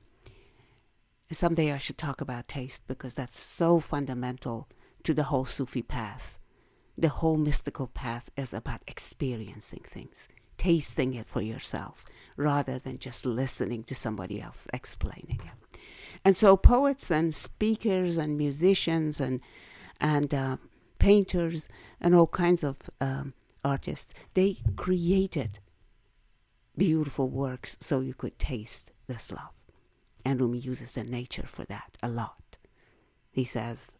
Someday 1.29 1.73
I 1.73 1.77
should 1.77 1.97
talk 1.97 2.21
about 2.21 2.47
taste 2.47 2.87
because 2.87 3.13
that's 3.13 3.37
so 3.37 3.81
fundamental 3.81 4.69
to 5.03 5.13
the 5.13 5.23
whole 5.23 5.43
Sufi 5.43 5.81
path. 5.81 6.39
The 6.97 7.09
whole 7.09 7.35
mystical 7.35 7.87
path 7.87 8.29
is 8.37 8.53
about 8.53 8.81
experiencing 8.87 9.83
things, 9.83 10.29
tasting 10.57 11.13
it 11.13 11.27
for 11.27 11.41
yourself, 11.41 12.05
rather 12.37 12.79
than 12.79 12.99
just 12.99 13.25
listening 13.25 13.83
to 13.83 13.93
somebody 13.93 14.41
else 14.41 14.65
explaining 14.73 15.41
it. 15.43 15.79
And 16.23 16.37
so, 16.37 16.55
poets 16.55 17.11
and 17.11 17.35
speakers 17.35 18.17
and 18.17 18.37
musicians 18.37 19.19
and 19.19 19.41
and 19.99 20.33
uh, 20.33 20.57
painters 20.98 21.68
and 22.00 22.14
all 22.14 22.26
kinds 22.26 22.62
of 22.62 22.78
um, 23.00 23.34
artists 23.64 24.14
they 24.34 24.56
created 24.76 25.60
beautiful 26.76 27.28
works 27.28 27.76
so 27.80 28.00
you 28.00 28.14
could 28.14 28.38
taste 28.38 28.92
this 29.06 29.30
love. 29.30 29.54
And 30.24 30.40
Rumi 30.40 30.58
uses 30.58 30.92
the 30.92 31.04
nature 31.04 31.46
for 31.46 31.64
that 31.66 31.96
a 32.02 32.08
lot. 32.08 32.56
He 33.30 33.44
says, 33.44 33.96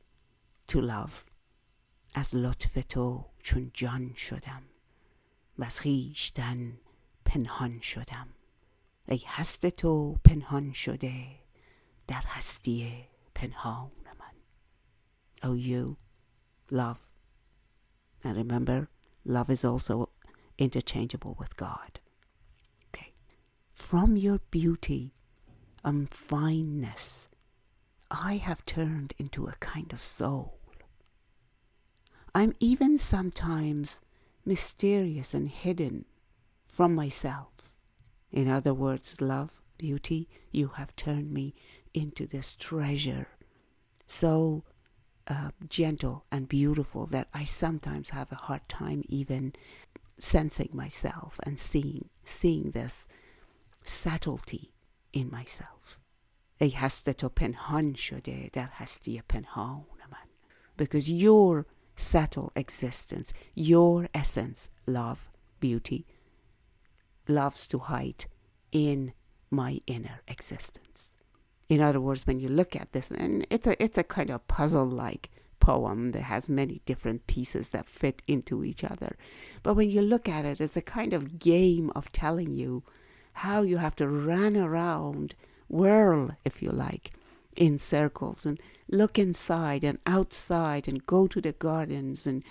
to 0.68 0.80
love 0.80 1.26
از 2.14 2.34
لطف 2.34 2.78
تو 2.88 3.24
چون 3.42 3.70
جان 3.74 4.14
شدم 4.14 4.62
و 5.58 5.64
از 5.64 5.80
خویشتن 5.80 6.78
پنهان 7.24 7.80
شدم 7.80 8.28
ای 9.08 9.22
هست 9.26 9.66
تو 9.66 10.18
پنهان 10.24 10.72
شده 10.72 11.26
در 12.06 12.22
هستی 12.26 13.04
پنهان 13.34 13.92
من 14.18 14.34
Oh 15.42 15.56
you, 15.56 15.96
love. 16.69 16.99
And 18.23 18.37
remember, 18.37 18.89
love 19.25 19.49
is 19.49 19.63
also 19.63 20.09
interchangeable 20.57 21.35
with 21.39 21.55
God. 21.57 21.99
Okay. 22.89 23.13
From 23.71 24.17
your 24.17 24.39
beauty 24.51 25.13
and 25.83 26.09
fineness, 26.09 27.29
I 28.09 28.37
have 28.37 28.65
turned 28.65 29.13
into 29.17 29.47
a 29.47 29.55
kind 29.59 29.91
of 29.93 30.01
soul. 30.01 30.59
I'm 32.33 32.53
even 32.59 32.97
sometimes 32.97 34.01
mysterious 34.45 35.33
and 35.33 35.49
hidden 35.49 36.05
from 36.67 36.93
myself. 36.95 37.77
In 38.31 38.49
other 38.49 38.73
words, 38.73 39.19
love, 39.21 39.61
beauty, 39.77 40.29
you 40.51 40.69
have 40.75 40.95
turned 40.95 41.31
me 41.31 41.53
into 41.93 42.25
this 42.25 42.53
treasure, 42.53 43.27
so 44.05 44.63
uh, 45.28 45.50
gentle 45.68 46.24
and 46.30 46.48
beautiful 46.48 47.06
that 47.06 47.28
I 47.32 47.44
sometimes 47.44 48.10
have 48.10 48.32
a 48.32 48.36
hard 48.36 48.68
time 48.68 49.02
even 49.08 49.52
sensing 50.18 50.70
myself 50.72 51.38
and 51.44 51.58
seeing 51.58 52.08
seeing 52.24 52.70
this 52.70 53.08
subtlety 53.84 54.72
in 55.12 55.30
myself. 55.30 55.98
ای 56.60 56.70
هست 56.70 57.10
تو 57.10 57.28
پنهان 57.28 57.94
شده 57.94 58.50
در 58.52 58.68
هستی 58.72 59.22
پنهان 59.28 59.84
من 60.10 60.28
because 60.76 61.10
your 61.10 61.66
subtle 61.96 62.52
existence, 62.56 63.32
your 63.54 64.08
essence, 64.14 64.70
love, 64.86 65.30
beauty, 65.60 66.06
loves 67.28 67.66
to 67.68 67.78
hide 67.78 68.26
in 68.70 69.12
my 69.50 69.80
inner 69.86 70.20
existence. 70.28 71.12
in 71.69 71.81
other 71.81 71.99
words, 71.99 72.25
when 72.25 72.39
you 72.39 72.49
look 72.49 72.75
at 72.75 72.93
this, 72.93 73.11
and 73.11 73.45
it's 73.49 73.67
a 73.67 73.81
it's 73.83 73.97
a 73.97 74.03
kind 74.03 74.29
of 74.29 74.47
puzzle-like 74.47 75.29
poem 75.59 76.11
that 76.11 76.21
has 76.21 76.47
many 76.47 76.81
different 76.85 77.27
pieces 77.27 77.69
that 77.69 77.89
fit 77.89 78.21
into 78.27 78.63
each 78.63 78.83
other. 78.83 79.17
But 79.63 79.73
when 79.73 79.89
you 79.89 80.01
look 80.01 80.29
at 80.29 80.45
it, 80.45 80.61
it's 80.61 80.77
a 80.77 80.81
kind 80.81 81.13
of 81.13 81.39
game 81.39 81.91
of 81.95 82.11
telling 82.11 82.53
you 82.53 82.83
how 83.33 83.63
you 83.63 83.77
have 83.77 83.95
to 83.97 84.07
run 84.07 84.55
around, 84.55 85.35
whirl, 85.67 86.37
if 86.45 86.61
you 86.61 86.69
like, 86.69 87.11
in 87.55 87.77
circles 87.77 88.45
and 88.45 88.61
look 88.89 89.19
inside 89.19 89.83
and 89.83 89.99
outside 90.05 90.87
and 90.87 91.05
go 91.05 91.27
to 91.27 91.41
the 91.41 91.51
gardens 91.51 92.25
and 92.25 92.43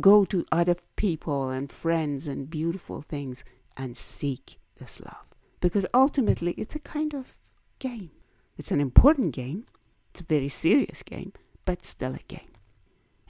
go 0.00 0.24
to 0.26 0.44
other 0.52 0.76
people 0.96 1.48
and 1.48 1.72
friends 1.72 2.26
and 2.26 2.50
beautiful 2.50 3.00
things 3.00 3.42
and 3.76 3.96
seek 3.96 4.58
this 4.78 5.00
love. 5.00 5.34
Because 5.60 5.86
ultimately, 5.94 6.52
it's 6.58 6.76
a 6.76 6.80
kind 6.80 7.14
of 7.14 7.34
game. 7.78 8.10
It's 8.59 8.71
an 8.71 8.79
important 8.79 9.33
game, 9.33 9.65
it's 10.09 10.21
a 10.21 10.23
very 10.23 10.47
serious 10.49 11.03
game, 11.03 11.33
but 11.65 11.85
still 11.85 12.15
a 12.15 12.23
game. 12.27 12.53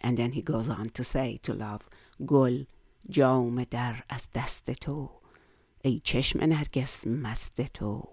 And 0.01 0.17
then 0.17 0.33
he 0.33 0.41
goes 0.41 0.69
on 0.69 0.89
to 0.89 1.03
say 1.03 1.39
to 1.43 1.53
love, 1.53 1.89
Gul, 2.25 2.65
جام 3.09 3.63
در 3.63 4.03
از 4.09 4.29
دست 4.35 4.71
تو 4.71 5.09
ای 5.83 5.99
چشم 5.99 6.43
نرگس 6.43 7.07
مست 7.07 7.61
تو 7.61 8.03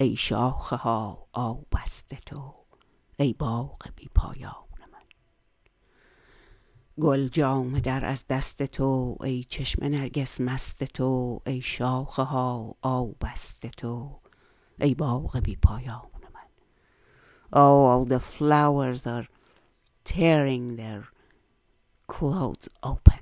ای 0.00 0.16
شاخه 0.16 0.76
ها 0.76 1.28
آبست 1.32 2.14
تو 2.14 2.54
ای 3.16 3.32
باغ 3.32 3.88
بی 3.96 4.08
پایان 4.14 4.54
من 4.80 5.02
گل 7.00 7.28
جام 7.28 7.78
در 7.78 8.04
از 8.04 8.26
دست 8.26 8.62
تو 8.62 9.16
ای 9.20 9.44
چشم 9.44 9.84
نرگس 9.84 10.40
مست 10.40 10.84
تو 10.84 11.40
ای 11.46 11.60
شاخه 11.60 12.22
ها 12.22 12.76
آبست 12.82 13.66
تو 13.66 14.20
ای 14.80 14.94
باغ 14.94 15.40
بی 15.40 15.56
پایان 15.56 16.02
من 16.11 16.11
Oh, 17.55 17.85
all 17.85 18.05
the 18.05 18.19
flowers 18.19 19.05
are 19.05 19.27
tearing 20.03 20.75
their 20.75 21.09
clothes 22.07 22.67
open. 22.81 23.19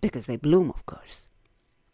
Because 0.00 0.26
they 0.26 0.36
bloom, 0.36 0.70
of 0.70 0.86
course. 0.86 1.28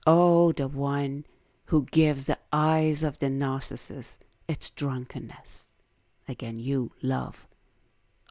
Oh, 0.07 0.53
the 0.53 0.69
one 0.69 1.27
who 1.67 1.87
gives 1.91 2.27
the 2.27 2.39
eyes 2.53 3.03
of 3.03 3.19
the 3.19 3.29
narcissus 3.29 4.19
its 4.47 4.71
drunkenness. 4.71 5.77
Again, 6.29 6.61
you, 6.61 6.93
love, 7.03 7.49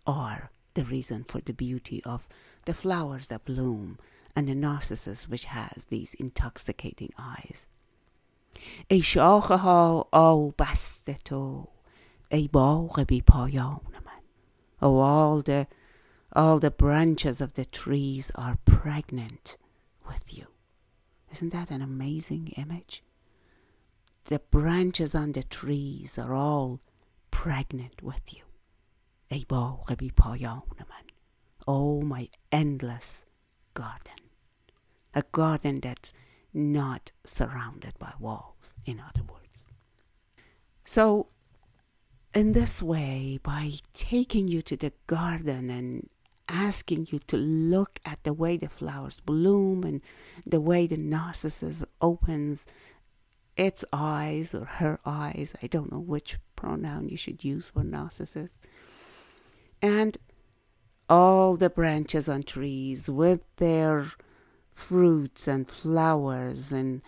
are 0.07 0.51
the 0.73 0.85
reason 0.85 1.25
for 1.25 1.41
the 1.41 1.53
beauty 1.53 2.01
of 2.05 2.29
the 2.65 2.73
flowers 2.73 3.27
that 3.27 3.43
bloom 3.43 3.99
and 4.33 4.47
the 4.47 4.55
narcissus 4.55 5.27
which 5.27 5.45
has 5.45 5.85
these 5.89 6.13
intoxicating 6.13 7.11
eyes. 7.19 7.67
ای 8.89 9.01
شاخه 9.01 9.57
ها 9.57 10.07
آب 10.11 10.55
تو 11.25 11.67
ای 12.30 12.48
باغ 12.48 13.04
بی 13.08 13.20
پایان 13.20 13.80
من 13.92 14.22
Oh, 14.82 14.98
all 14.98 15.42
the, 15.42 15.66
all 16.32 16.58
the 16.58 16.70
branches 16.70 17.40
of 17.40 17.54
the 17.54 17.64
trees 17.64 18.30
are 18.34 18.58
pregnant 18.66 19.56
with 20.06 20.36
you. 20.36 20.46
Isn't 21.32 21.52
that 21.52 21.70
an 21.70 21.80
amazing 21.80 22.48
image? 22.56 23.02
The 24.24 24.38
branches 24.38 25.14
on 25.14 25.32
the 25.32 25.42
trees 25.42 26.18
are 26.18 26.34
all 26.34 26.80
pregnant 27.30 28.02
with 28.02 28.34
you. 28.34 28.44
ای 29.30 29.44
باغ 29.48 29.94
بی 29.98 30.10
پایان 30.10 30.62
من. 30.78 31.06
Oh, 31.66 32.00
my 32.00 32.28
endless 32.52 33.24
garden. 33.74 34.20
A 35.14 35.22
garden 35.32 35.80
that's 35.80 36.12
not 36.52 37.12
surrounded 37.24 37.98
by 37.98 38.12
walls, 38.20 38.74
in 38.84 39.00
other 39.00 39.22
words. 39.22 39.66
So, 40.84 41.28
in 42.33 42.53
this 42.53 42.81
way, 42.81 43.39
by 43.43 43.73
taking 43.93 44.47
you 44.47 44.61
to 44.63 44.77
the 44.77 44.93
garden 45.07 45.69
and 45.69 46.09
asking 46.47 47.07
you 47.11 47.19
to 47.19 47.37
look 47.37 47.99
at 48.05 48.23
the 48.23 48.33
way 48.33 48.57
the 48.57 48.69
flowers 48.69 49.19
bloom 49.21 49.83
and 49.83 50.01
the 50.45 50.59
way 50.59 50.87
the 50.87 50.97
narcissus 50.97 51.83
opens 52.01 52.65
its 53.55 53.85
eyes 53.93 54.53
or 54.53 54.65
her 54.65 54.99
eyes. 55.05 55.53
I 55.61 55.67
don't 55.67 55.91
know 55.91 55.99
which 55.99 56.37
pronoun 56.55 57.09
you 57.09 57.17
should 57.17 57.43
use 57.43 57.69
for 57.69 57.83
narcissus. 57.83 58.59
And 59.81 60.17
all 61.09 61.57
the 61.57 61.69
branches 61.69 62.29
on 62.29 62.43
trees 62.43 63.09
with 63.09 63.41
their 63.57 64.11
fruits 64.71 65.47
and 65.47 65.67
flowers 65.69 66.71
and 66.71 67.01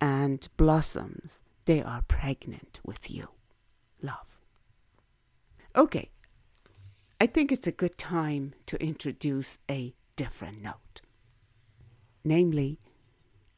and 0.00 0.48
blossoms, 0.56 1.42
they 1.64 1.82
are 1.82 2.02
pregnant 2.02 2.80
with 2.84 3.10
you. 3.10 3.28
Love. 4.00 4.37
Okay. 5.78 6.10
I 7.20 7.26
think 7.26 7.52
it's 7.52 7.68
a 7.68 7.72
good 7.72 7.96
time 7.96 8.54
to 8.66 8.76
introduce 8.82 9.60
a 9.70 9.94
different 10.16 10.60
note. 10.60 11.02
Namely, 12.24 12.80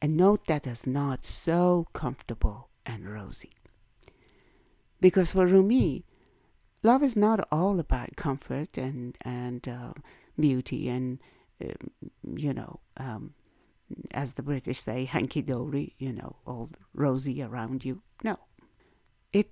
a 0.03 0.07
note 0.07 0.47
that 0.47 0.67
is 0.67 0.87
not 0.87 1.25
so 1.25 1.87
comfortable 1.95 2.69
and 2.85 3.09
rosy. 3.09 3.53
Because 5.01 5.33
for 5.33 5.47
Rumi, 5.47 6.05
love 6.83 7.03
is 7.03 7.17
not 7.17 7.49
all 7.51 7.81
about 7.81 8.17
comfort 8.17 8.77
and 8.77 9.17
and 9.23 9.67
uh, 9.67 9.95
beauty 10.39 10.91
and 10.91 11.19
um, 11.65 11.91
you 12.37 12.53
know, 12.53 12.81
um, 12.99 13.33
as 14.13 14.35
the 14.35 14.43
British 14.43 14.81
say, 14.81 15.07
hanky 15.07 15.41
dory, 15.41 15.95
you 15.99 16.13
know, 16.13 16.37
all 16.47 16.69
rosy 16.93 17.43
around 17.43 17.83
you. 17.83 18.03
No, 18.23 18.39
it 19.33 19.51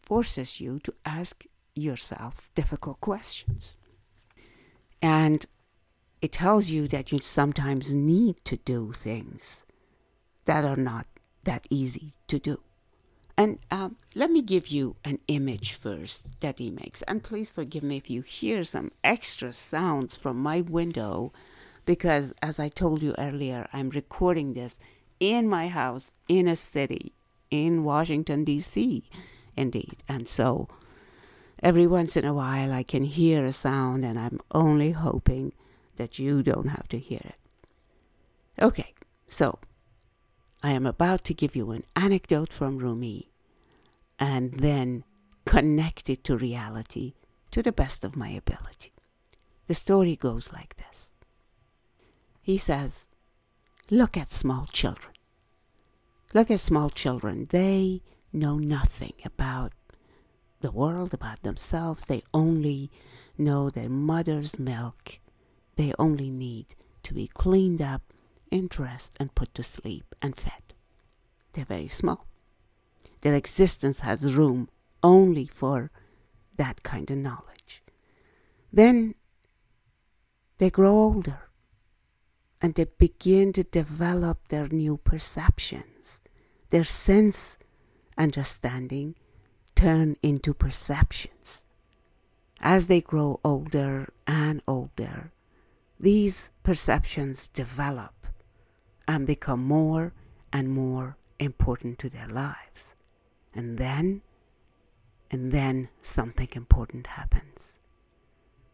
forces 0.00 0.62
you 0.62 0.78
to 0.80 0.92
ask 1.04 1.44
yourself 1.76 2.50
difficult 2.54 3.00
questions. 3.00 3.76
And 5.02 5.46
it 6.22 6.32
tells 6.32 6.70
you 6.70 6.88
that 6.88 7.12
you 7.12 7.20
sometimes 7.20 7.94
need 7.94 8.44
to 8.44 8.56
do 8.56 8.92
things 8.92 9.64
that 10.46 10.64
are 10.64 10.76
not 10.76 11.06
that 11.44 11.66
easy 11.70 12.14
to 12.28 12.38
do. 12.38 12.60
And 13.38 13.58
um, 13.70 13.96
let 14.14 14.30
me 14.30 14.40
give 14.40 14.68
you 14.68 14.96
an 15.04 15.18
image 15.28 15.74
first 15.74 16.40
that 16.40 16.58
he 16.58 16.70
makes. 16.70 17.02
And 17.02 17.22
please 17.22 17.50
forgive 17.50 17.82
me 17.82 17.98
if 17.98 18.08
you 18.08 18.22
hear 18.22 18.64
some 18.64 18.92
extra 19.04 19.52
sounds 19.52 20.16
from 20.16 20.38
my 20.38 20.62
window, 20.62 21.32
because 21.84 22.32
as 22.40 22.58
I 22.58 22.68
told 22.70 23.02
you 23.02 23.14
earlier, 23.18 23.68
I'm 23.74 23.90
recording 23.90 24.54
this 24.54 24.80
in 25.20 25.48
my 25.48 25.68
house 25.68 26.14
in 26.28 26.48
a 26.48 26.56
city 26.56 27.12
in 27.50 27.84
Washington, 27.84 28.44
D.C., 28.44 29.04
indeed. 29.56 29.96
And 30.08 30.28
so 30.28 30.68
every 31.62 31.86
once 31.86 32.16
in 32.16 32.24
a 32.24 32.34
while 32.34 32.72
I 32.72 32.82
can 32.82 33.04
hear 33.04 33.44
a 33.44 33.52
sound, 33.52 34.04
and 34.04 34.18
I'm 34.18 34.40
only 34.52 34.92
hoping 34.92 35.52
that 35.96 36.18
you 36.18 36.42
don't 36.42 36.68
have 36.68 36.88
to 36.88 36.98
hear 36.98 37.20
it. 37.24 37.38
Okay, 38.60 38.94
so 39.28 39.58
I 40.62 40.72
am 40.72 40.86
about 40.86 41.24
to 41.24 41.34
give 41.34 41.54
you 41.54 41.70
an 41.72 41.84
anecdote 41.94 42.52
from 42.52 42.78
Rumi 42.78 43.30
and 44.18 44.54
then 44.54 45.04
connect 45.44 46.08
it 46.08 46.24
to 46.24 46.36
reality 46.36 47.14
to 47.50 47.62
the 47.62 47.72
best 47.72 48.04
of 48.04 48.16
my 48.16 48.28
ability. 48.28 48.92
The 49.66 49.74
story 49.74 50.16
goes 50.16 50.52
like 50.52 50.76
this 50.76 51.12
He 52.42 52.58
says, 52.58 53.08
Look 53.90 54.16
at 54.16 54.32
small 54.32 54.66
children. 54.66 55.14
Look 56.34 56.50
at 56.50 56.60
small 56.60 56.90
children. 56.90 57.46
They 57.50 58.02
know 58.32 58.58
nothing 58.58 59.14
about 59.24 59.72
the 60.60 60.70
world, 60.70 61.14
about 61.14 61.42
themselves. 61.42 62.06
They 62.06 62.22
only 62.32 62.90
know 63.38 63.70
their 63.70 63.88
mother's 63.88 64.58
milk. 64.58 65.20
They 65.76 65.92
only 65.98 66.30
need 66.30 66.74
to 67.02 67.14
be 67.14 67.28
cleaned 67.28 67.82
up, 67.82 68.12
and 68.50 68.68
dressed, 68.68 69.16
and 69.18 69.34
put 69.34 69.54
to 69.54 69.62
sleep 69.62 70.14
and 70.22 70.36
fed. 70.36 70.74
They're 71.52 71.64
very 71.64 71.88
small. 71.88 72.26
Their 73.22 73.34
existence 73.34 74.00
has 74.00 74.34
room 74.34 74.68
only 75.02 75.46
for 75.46 75.90
that 76.56 76.82
kind 76.82 77.10
of 77.10 77.18
knowledge. 77.18 77.82
Then 78.72 79.14
they 80.58 80.70
grow 80.70 80.94
older 80.94 81.50
and 82.60 82.74
they 82.74 82.84
begin 82.84 83.52
to 83.54 83.62
develop 83.62 84.48
their 84.48 84.68
new 84.68 84.96
perceptions. 84.96 86.20
Their 86.70 86.84
sense 86.84 87.58
understanding 88.18 89.14
turn 89.76 90.16
into 90.22 90.52
perceptions. 90.52 91.64
As 92.60 92.88
they 92.88 93.00
grow 93.00 93.38
older 93.44 94.12
and 94.26 94.62
older, 94.66 95.30
these 96.00 96.50
perceptions 96.62 97.46
develop 97.46 98.26
and 99.06 99.26
become 99.26 99.62
more 99.62 100.12
and 100.52 100.68
more 100.68 101.16
important 101.38 101.98
to 102.00 102.08
their 102.08 102.26
lives. 102.26 102.96
And 103.54 103.78
then, 103.78 104.22
and 105.30 105.52
then 105.52 105.88
something 106.02 106.48
important 106.54 107.06
happens. 107.08 107.78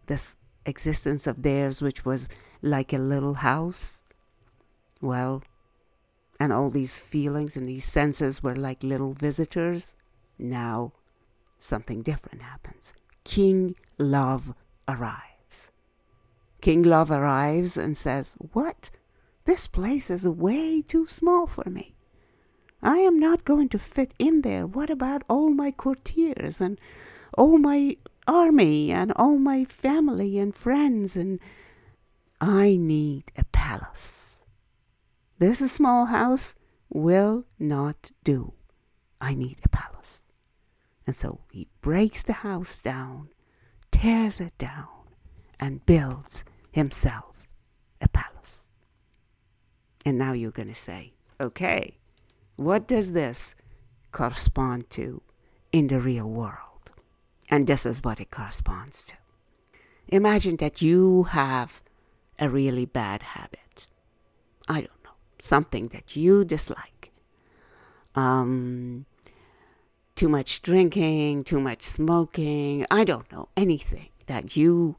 This 0.07 0.37
existence 0.65 1.27
of 1.27 1.43
theirs, 1.43 1.83
which 1.83 2.05
was 2.05 2.29
like 2.63 2.93
a 2.93 2.99
little 2.99 3.35
house, 3.35 4.05
well, 5.01 5.43
and 6.39 6.53
all 6.53 6.71
these 6.71 6.99
feelings 6.99 7.57
and 7.57 7.69
these 7.69 7.85
senses 7.85 8.43
were 8.43 8.57
like 8.57 8.83
little 8.83 9.13
visitors. 9.13 9.95
Now, 10.43 10.93
something 11.57 12.03
different 12.03 12.43
happens. 12.43 12.95
King 13.23 13.77
Love 13.97 14.55
arrives. 14.89 15.71
King 16.61 16.83
Love 16.83 17.13
arrives 17.13 17.77
and 17.77 17.97
says, 17.97 18.37
What? 18.53 18.91
This 19.45 19.69
place 19.69 20.11
is 20.11 20.27
way 20.27 20.83
too 20.83 21.07
small 21.07 21.47
for 21.47 21.71
me. 21.71 21.95
I 22.83 22.99
am 22.99 23.21
not 23.21 23.45
going 23.45 23.69
to 23.69 23.79
fit 23.79 24.15
in 24.19 24.43
there. 24.43 24.67
What 24.67 24.91
about 24.91 25.23
all 25.29 25.51
my 25.51 25.71
courtiers 25.71 26.61
and 26.61 26.81
all 27.39 27.59
my 27.59 27.97
army 28.27 28.91
and 28.91 29.13
all 29.15 29.39
my 29.39 29.65
family 29.65 30.39
and 30.39 30.53
friends? 30.53 31.17
And 31.17 31.39
I 32.41 32.75
need 32.75 33.31
a 33.37 33.45
palace. 33.45 34.43
This 35.39 35.59
small 35.71 36.07
house 36.07 36.57
will 36.89 37.45
not 37.61 38.11
do. 38.25 38.55
I 39.21 39.35
need 39.35 39.61
a 39.65 39.69
palace. 39.69 40.27
And 41.07 41.17
so 41.17 41.41
he 41.51 41.69
breaks 41.81 42.23
the 42.23 42.33
house 42.33 42.81
down, 42.81 43.29
tears 43.91 44.41
it 44.41 44.57
down, 44.59 44.89
and 45.59 45.85
builds 45.85 46.45
himself 46.71 47.49
a 48.01 48.09
palace. 48.09 48.69
And 50.05 50.19
now 50.19 50.33
you're 50.33 50.51
going 50.51 50.69
to 50.69 50.75
say, 50.75 51.13
okay, 51.41 51.99
what 52.57 52.87
does 52.87 53.13
this 53.13 53.55
correspond 54.13 54.91
to 54.91 55.23
in 55.73 55.89
the 55.89 56.01
real 56.01 56.29
world? 56.29 56.91
And 57.51 57.67
this 57.67 57.85
is 57.85 58.03
what 58.03 58.21
it 58.21 58.31
corresponds 58.31 59.05
to. 59.05 59.15
Imagine 60.09 60.57
that 60.57 60.83
you 60.83 61.25
have 61.25 61.83
a 62.39 62.49
really 62.49 62.87
bad 62.87 63.23
habit. 63.23 63.87
I 64.69 64.81
don't 64.81 65.05
know, 65.05 65.17
something 65.39 65.89
that 65.89 66.17
you 66.17 66.45
dislike. 66.45 67.13
Um, 68.15 69.07
too 70.15 70.29
much 70.29 70.63
drinking, 70.63 71.45
too 71.45 71.61
much 71.61 71.83
smoking, 71.83 72.87
I 72.91 73.05
don't 73.05 73.31
know, 73.33 73.49
anything 73.57 74.11
that 74.27 74.57
you 74.57 74.97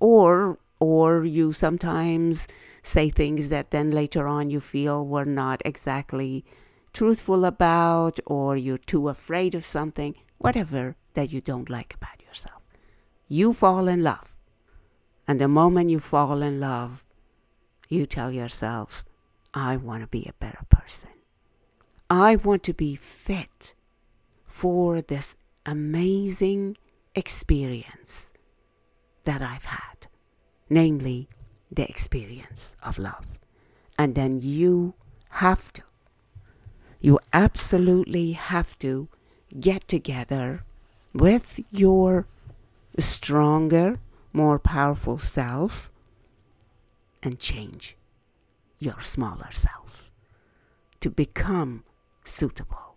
or 0.00 0.58
or 0.80 1.24
you 1.24 1.52
sometimes 1.52 2.46
say 2.82 3.10
things 3.10 3.48
that 3.48 3.70
then 3.70 3.90
later 3.90 4.26
on 4.26 4.50
you 4.50 4.60
feel 4.60 5.04
were 5.04 5.24
not 5.24 5.60
exactly 5.64 6.44
truthful 6.92 7.44
about 7.44 8.18
or 8.26 8.56
you're 8.56 8.78
too 8.78 9.08
afraid 9.08 9.54
of 9.54 9.64
something, 9.64 10.14
whatever 10.38 10.96
that 11.14 11.32
you 11.32 11.40
don't 11.40 11.68
like 11.68 11.94
about 11.94 12.22
yourself. 12.26 12.62
You 13.28 13.52
fall 13.52 13.88
in 13.88 14.02
love. 14.02 14.36
And 15.26 15.40
the 15.40 15.48
moment 15.48 15.90
you 15.90 16.00
fall 16.00 16.40
in 16.40 16.58
love, 16.60 17.04
you 17.88 18.06
tell 18.06 18.32
yourself, 18.32 19.04
I 19.52 19.76
want 19.76 20.02
to 20.02 20.06
be 20.06 20.26
a 20.26 20.32
better 20.40 20.64
person. 20.70 21.10
I 22.08 22.36
want 22.36 22.62
to 22.64 22.72
be 22.72 22.94
fit 22.94 23.74
for 24.58 25.00
this 25.00 25.36
amazing 25.64 26.76
experience 27.14 28.32
that 29.22 29.40
I've 29.40 29.66
had, 29.66 30.08
namely 30.68 31.28
the 31.70 31.88
experience 31.88 32.74
of 32.82 32.98
love. 32.98 33.38
And 33.96 34.16
then 34.16 34.40
you 34.42 34.94
have 35.44 35.72
to 35.74 35.82
you 37.00 37.20
absolutely 37.32 38.32
have 38.32 38.76
to 38.80 39.06
get 39.60 39.86
together 39.86 40.64
with 41.14 41.60
your 41.70 42.26
stronger, 42.98 44.00
more 44.32 44.58
powerful 44.58 45.18
self 45.18 45.92
and 47.22 47.38
change 47.38 47.96
your 48.80 49.00
smaller 49.00 49.52
self 49.52 50.10
to 51.00 51.10
become 51.10 51.84
suitable 52.24 52.87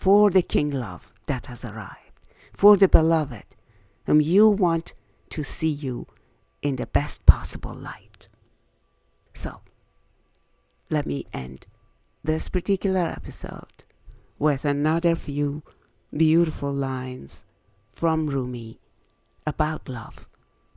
for 0.00 0.30
the 0.30 0.42
king 0.42 0.70
love 0.70 1.12
that 1.26 1.46
has 1.46 1.64
arrived, 1.64 2.20
for 2.52 2.76
the 2.76 2.88
beloved 2.88 3.44
whom 4.06 4.20
you 4.20 4.48
want 4.48 4.94
to 5.30 5.42
see 5.42 5.70
you 5.70 6.06
in 6.62 6.76
the 6.76 6.86
best 6.86 7.26
possible 7.26 7.74
light. 7.74 8.28
So, 9.34 9.60
let 10.90 11.06
me 11.06 11.26
end 11.32 11.66
this 12.22 12.48
particular 12.48 13.06
episode 13.06 13.84
with 14.38 14.64
another 14.64 15.14
few 15.16 15.62
beautiful 16.16 16.72
lines 16.72 17.44
from 17.92 18.28
Rumi 18.28 18.78
about 19.46 19.88
love, 19.88 20.28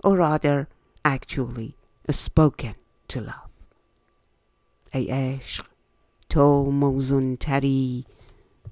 or 0.03 0.17
rather, 0.17 0.67
actually, 1.03 1.75
spoken 2.09 2.75
to 3.07 3.21
love. 3.21 3.49
ای 4.93 5.11
عشق 5.11 5.65
تو 6.29 6.71
موزون 6.71 7.37
تری 7.37 8.05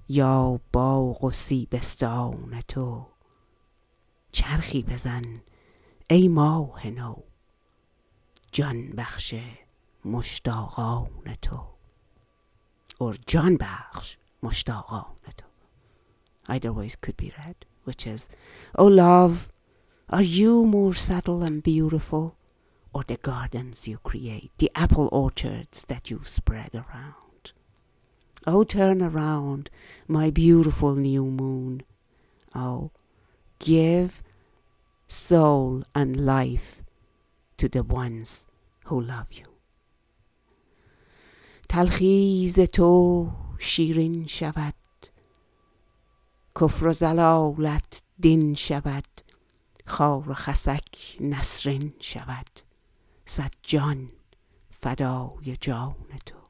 یا 0.09 0.61
باغ 0.73 1.25
و 1.25 1.31
سیبستان 1.31 2.61
تو 2.69 3.07
چرخی 4.33 4.83
بزن 4.83 5.43
ای 6.11 6.29
ماه 6.29 6.87
نو 6.87 7.15
جان 8.53 8.91
بخش 8.91 9.35
مشتاقان 10.05 11.35
تو 11.43 11.73
or 13.03 13.15
John 13.27 13.59
Bakhsh 13.59 14.15
Mushtaqan. 14.45 15.07
Either 16.47 16.73
ways 16.73 16.95
could 16.95 17.17
be 17.17 17.33
read, 17.39 17.57
which 17.83 18.07
is, 18.07 18.29
oh 18.77 18.87
love, 18.87 19.49
are 20.09 20.23
you 20.23 20.65
more 20.65 20.95
subtle 20.95 21.43
and 21.43 21.63
beautiful, 21.63 22.37
or 22.93 23.03
the 23.05 23.17
gardens 23.17 23.89
you 23.89 23.99
create, 23.99 24.53
the 24.59 24.71
apple 24.75 25.09
orchards 25.11 25.85
that 25.87 26.11
you 26.11 26.21
spread 26.23 26.71
around? 26.75 27.32
Oh, 28.46 28.64
turn 28.64 29.02
around, 29.02 29.70
my 30.08 30.30
beautiful 30.30 30.96
new 30.96 31.26
moon. 31.26 31.84
Oh, 32.56 32.92
give 33.60 34.24
soul 35.08 35.84
and 35.94 36.26
life 36.26 36.84
to 37.58 37.68
the 37.68 37.84
ones 37.84 38.46
who 38.86 39.02
love 39.02 39.32
you. 39.34 39.46
تلخیز 41.70 42.60
تو 42.60 43.30
شیرین 43.60 44.28
شود 44.28 44.74
کفر 46.62 46.88
و 46.88 46.94
زلالت 46.94 48.04
دین 48.20 48.56
شود 48.56 49.06
خار 49.86 50.30
و 50.30 50.34
خسک 50.34 51.18
نسرین 51.20 51.94
شود 52.00 52.48
صد 53.26 53.52
جان 53.62 54.10
فدای 54.70 55.58
جان 55.62 55.96
تو 56.26 56.41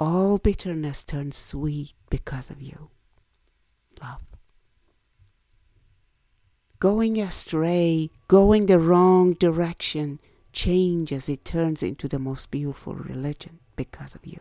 all 0.00 0.38
bitterness 0.38 1.04
turns 1.04 1.36
sweet 1.36 1.92
because 2.08 2.48
of 2.48 2.62
you. 2.62 2.88
Love. 4.02 4.22
Going 6.78 7.20
astray, 7.20 8.08
going 8.26 8.64
the 8.64 8.78
wrong 8.78 9.34
direction, 9.34 10.18
changes 10.54 11.28
it 11.28 11.44
turns 11.44 11.82
into 11.82 12.08
the 12.08 12.18
most 12.18 12.50
beautiful 12.50 12.94
religion 12.94 13.58
because 13.76 14.14
of 14.14 14.24
you. 14.24 14.40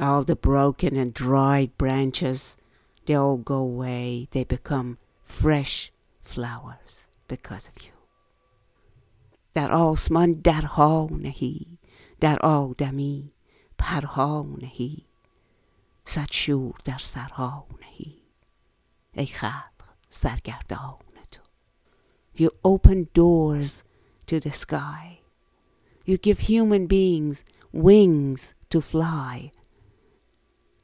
All 0.00 0.24
the 0.24 0.34
broken 0.34 0.96
and 0.96 1.14
dried 1.14 1.78
branches, 1.78 2.56
they 3.06 3.14
all 3.14 3.36
go 3.36 3.58
away, 3.58 4.26
they 4.32 4.42
become 4.42 4.98
fresh 5.22 5.92
flowers 6.22 7.06
because 7.28 7.68
of 7.68 7.84
you. 7.84 7.92
That 9.54 9.70
all 9.70 9.94
sman 9.94 10.42
that 10.42 10.76
all 10.76 11.08
nahi, 11.08 11.78
that 12.18 12.42
all 12.42 12.74
dami. 12.74 13.30
پرها 13.79 14.45
نهی 14.61 15.05
صد 16.05 16.31
شور 16.31 16.75
در 16.85 16.97
سرها 16.97 17.67
نهی 17.81 18.21
ای 19.13 19.25
خلق 19.25 19.95
سرگردان 20.09 20.97
تو 21.31 21.41
You 22.35 22.49
open 22.63 23.07
doors 23.13 23.83
to 24.27 24.39
the 24.39 24.51
sky. 24.51 25.19
You 26.05 26.17
give 26.17 26.39
human 26.39 26.85
beings 26.87 27.43
wings 27.71 28.53
to 28.69 28.81
fly. 28.81 29.51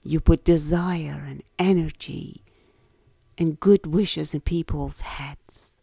You 0.03 0.19
put 0.19 0.43
desire 0.45 1.21
and 1.31 1.43
energy 1.59 2.43
and 3.37 3.59
good 3.59 3.85
wishes 3.85 4.33
in 4.33 4.41
people's 4.41 5.01
heads. 5.01 5.73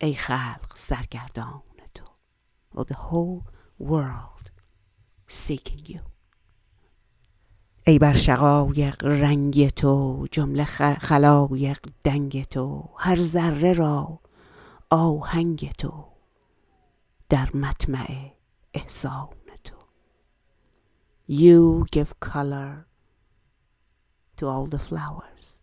ای 0.00 0.14
خلق 0.14 0.76
سرگردان 0.76 1.62
تو. 1.94 2.04
Or 2.74 2.84
the 2.84 2.94
whole 2.94 3.42
world 3.78 4.50
seeking 5.26 5.82
you. 5.86 6.00
ای 7.85 7.99
بر 7.99 8.13
شقایق 8.13 9.05
رنگ 9.05 9.69
تو 9.69 10.27
جمله 10.31 10.65
خلایق 10.99 11.79
دنگ 12.03 12.43
تو 12.43 12.89
هر 12.97 13.15
ذره 13.15 13.73
را 13.73 14.19
آهنگ 14.89 15.71
تو 15.77 16.05
در 17.29 17.49
مطمع 17.53 18.07
احسان 18.73 19.27
تو 19.63 19.75
You 21.27 21.85
give 21.91 22.19
color 22.19 22.87
to 24.37 24.47
all 24.47 24.67
the 24.67 24.79
flowers. 24.79 25.59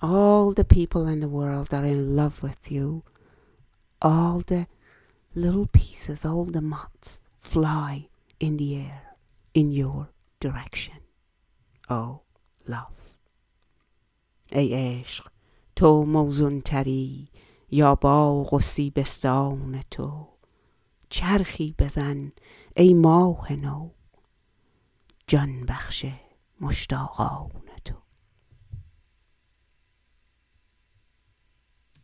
All 0.00 0.52
the 0.52 0.64
people 0.64 1.06
in 1.06 1.20
the 1.20 1.28
world 1.28 1.74
are 1.74 1.84
in 1.84 2.16
love 2.16 2.42
with 2.42 2.72
you. 2.72 3.02
All 4.00 4.40
the 4.40 4.66
little 5.34 5.66
pieces, 5.66 6.24
all 6.24 6.46
the 6.46 6.62
moths 6.62 7.20
fly 7.38 8.08
in 8.38 8.56
the 8.56 8.76
air 8.76 9.09
in 9.54 9.70
your 9.70 10.08
direction. 10.40 11.00
Oh, 11.88 12.20
love. 12.68 13.00
ای 14.52 14.74
عشق 14.74 15.26
تو 15.76 16.04
موزون 16.04 16.60
تری 16.60 17.28
یا 17.70 17.94
باغ 17.94 18.54
و 18.54 18.60
سیبستان 18.60 19.82
تو 19.90 20.28
چرخی 21.10 21.74
بزن 21.78 22.32
ای 22.76 22.94
ماه 22.94 23.52
نو 23.52 23.90
جان 25.26 25.60
بخش 25.60 26.06
مشتاقان 26.60 27.69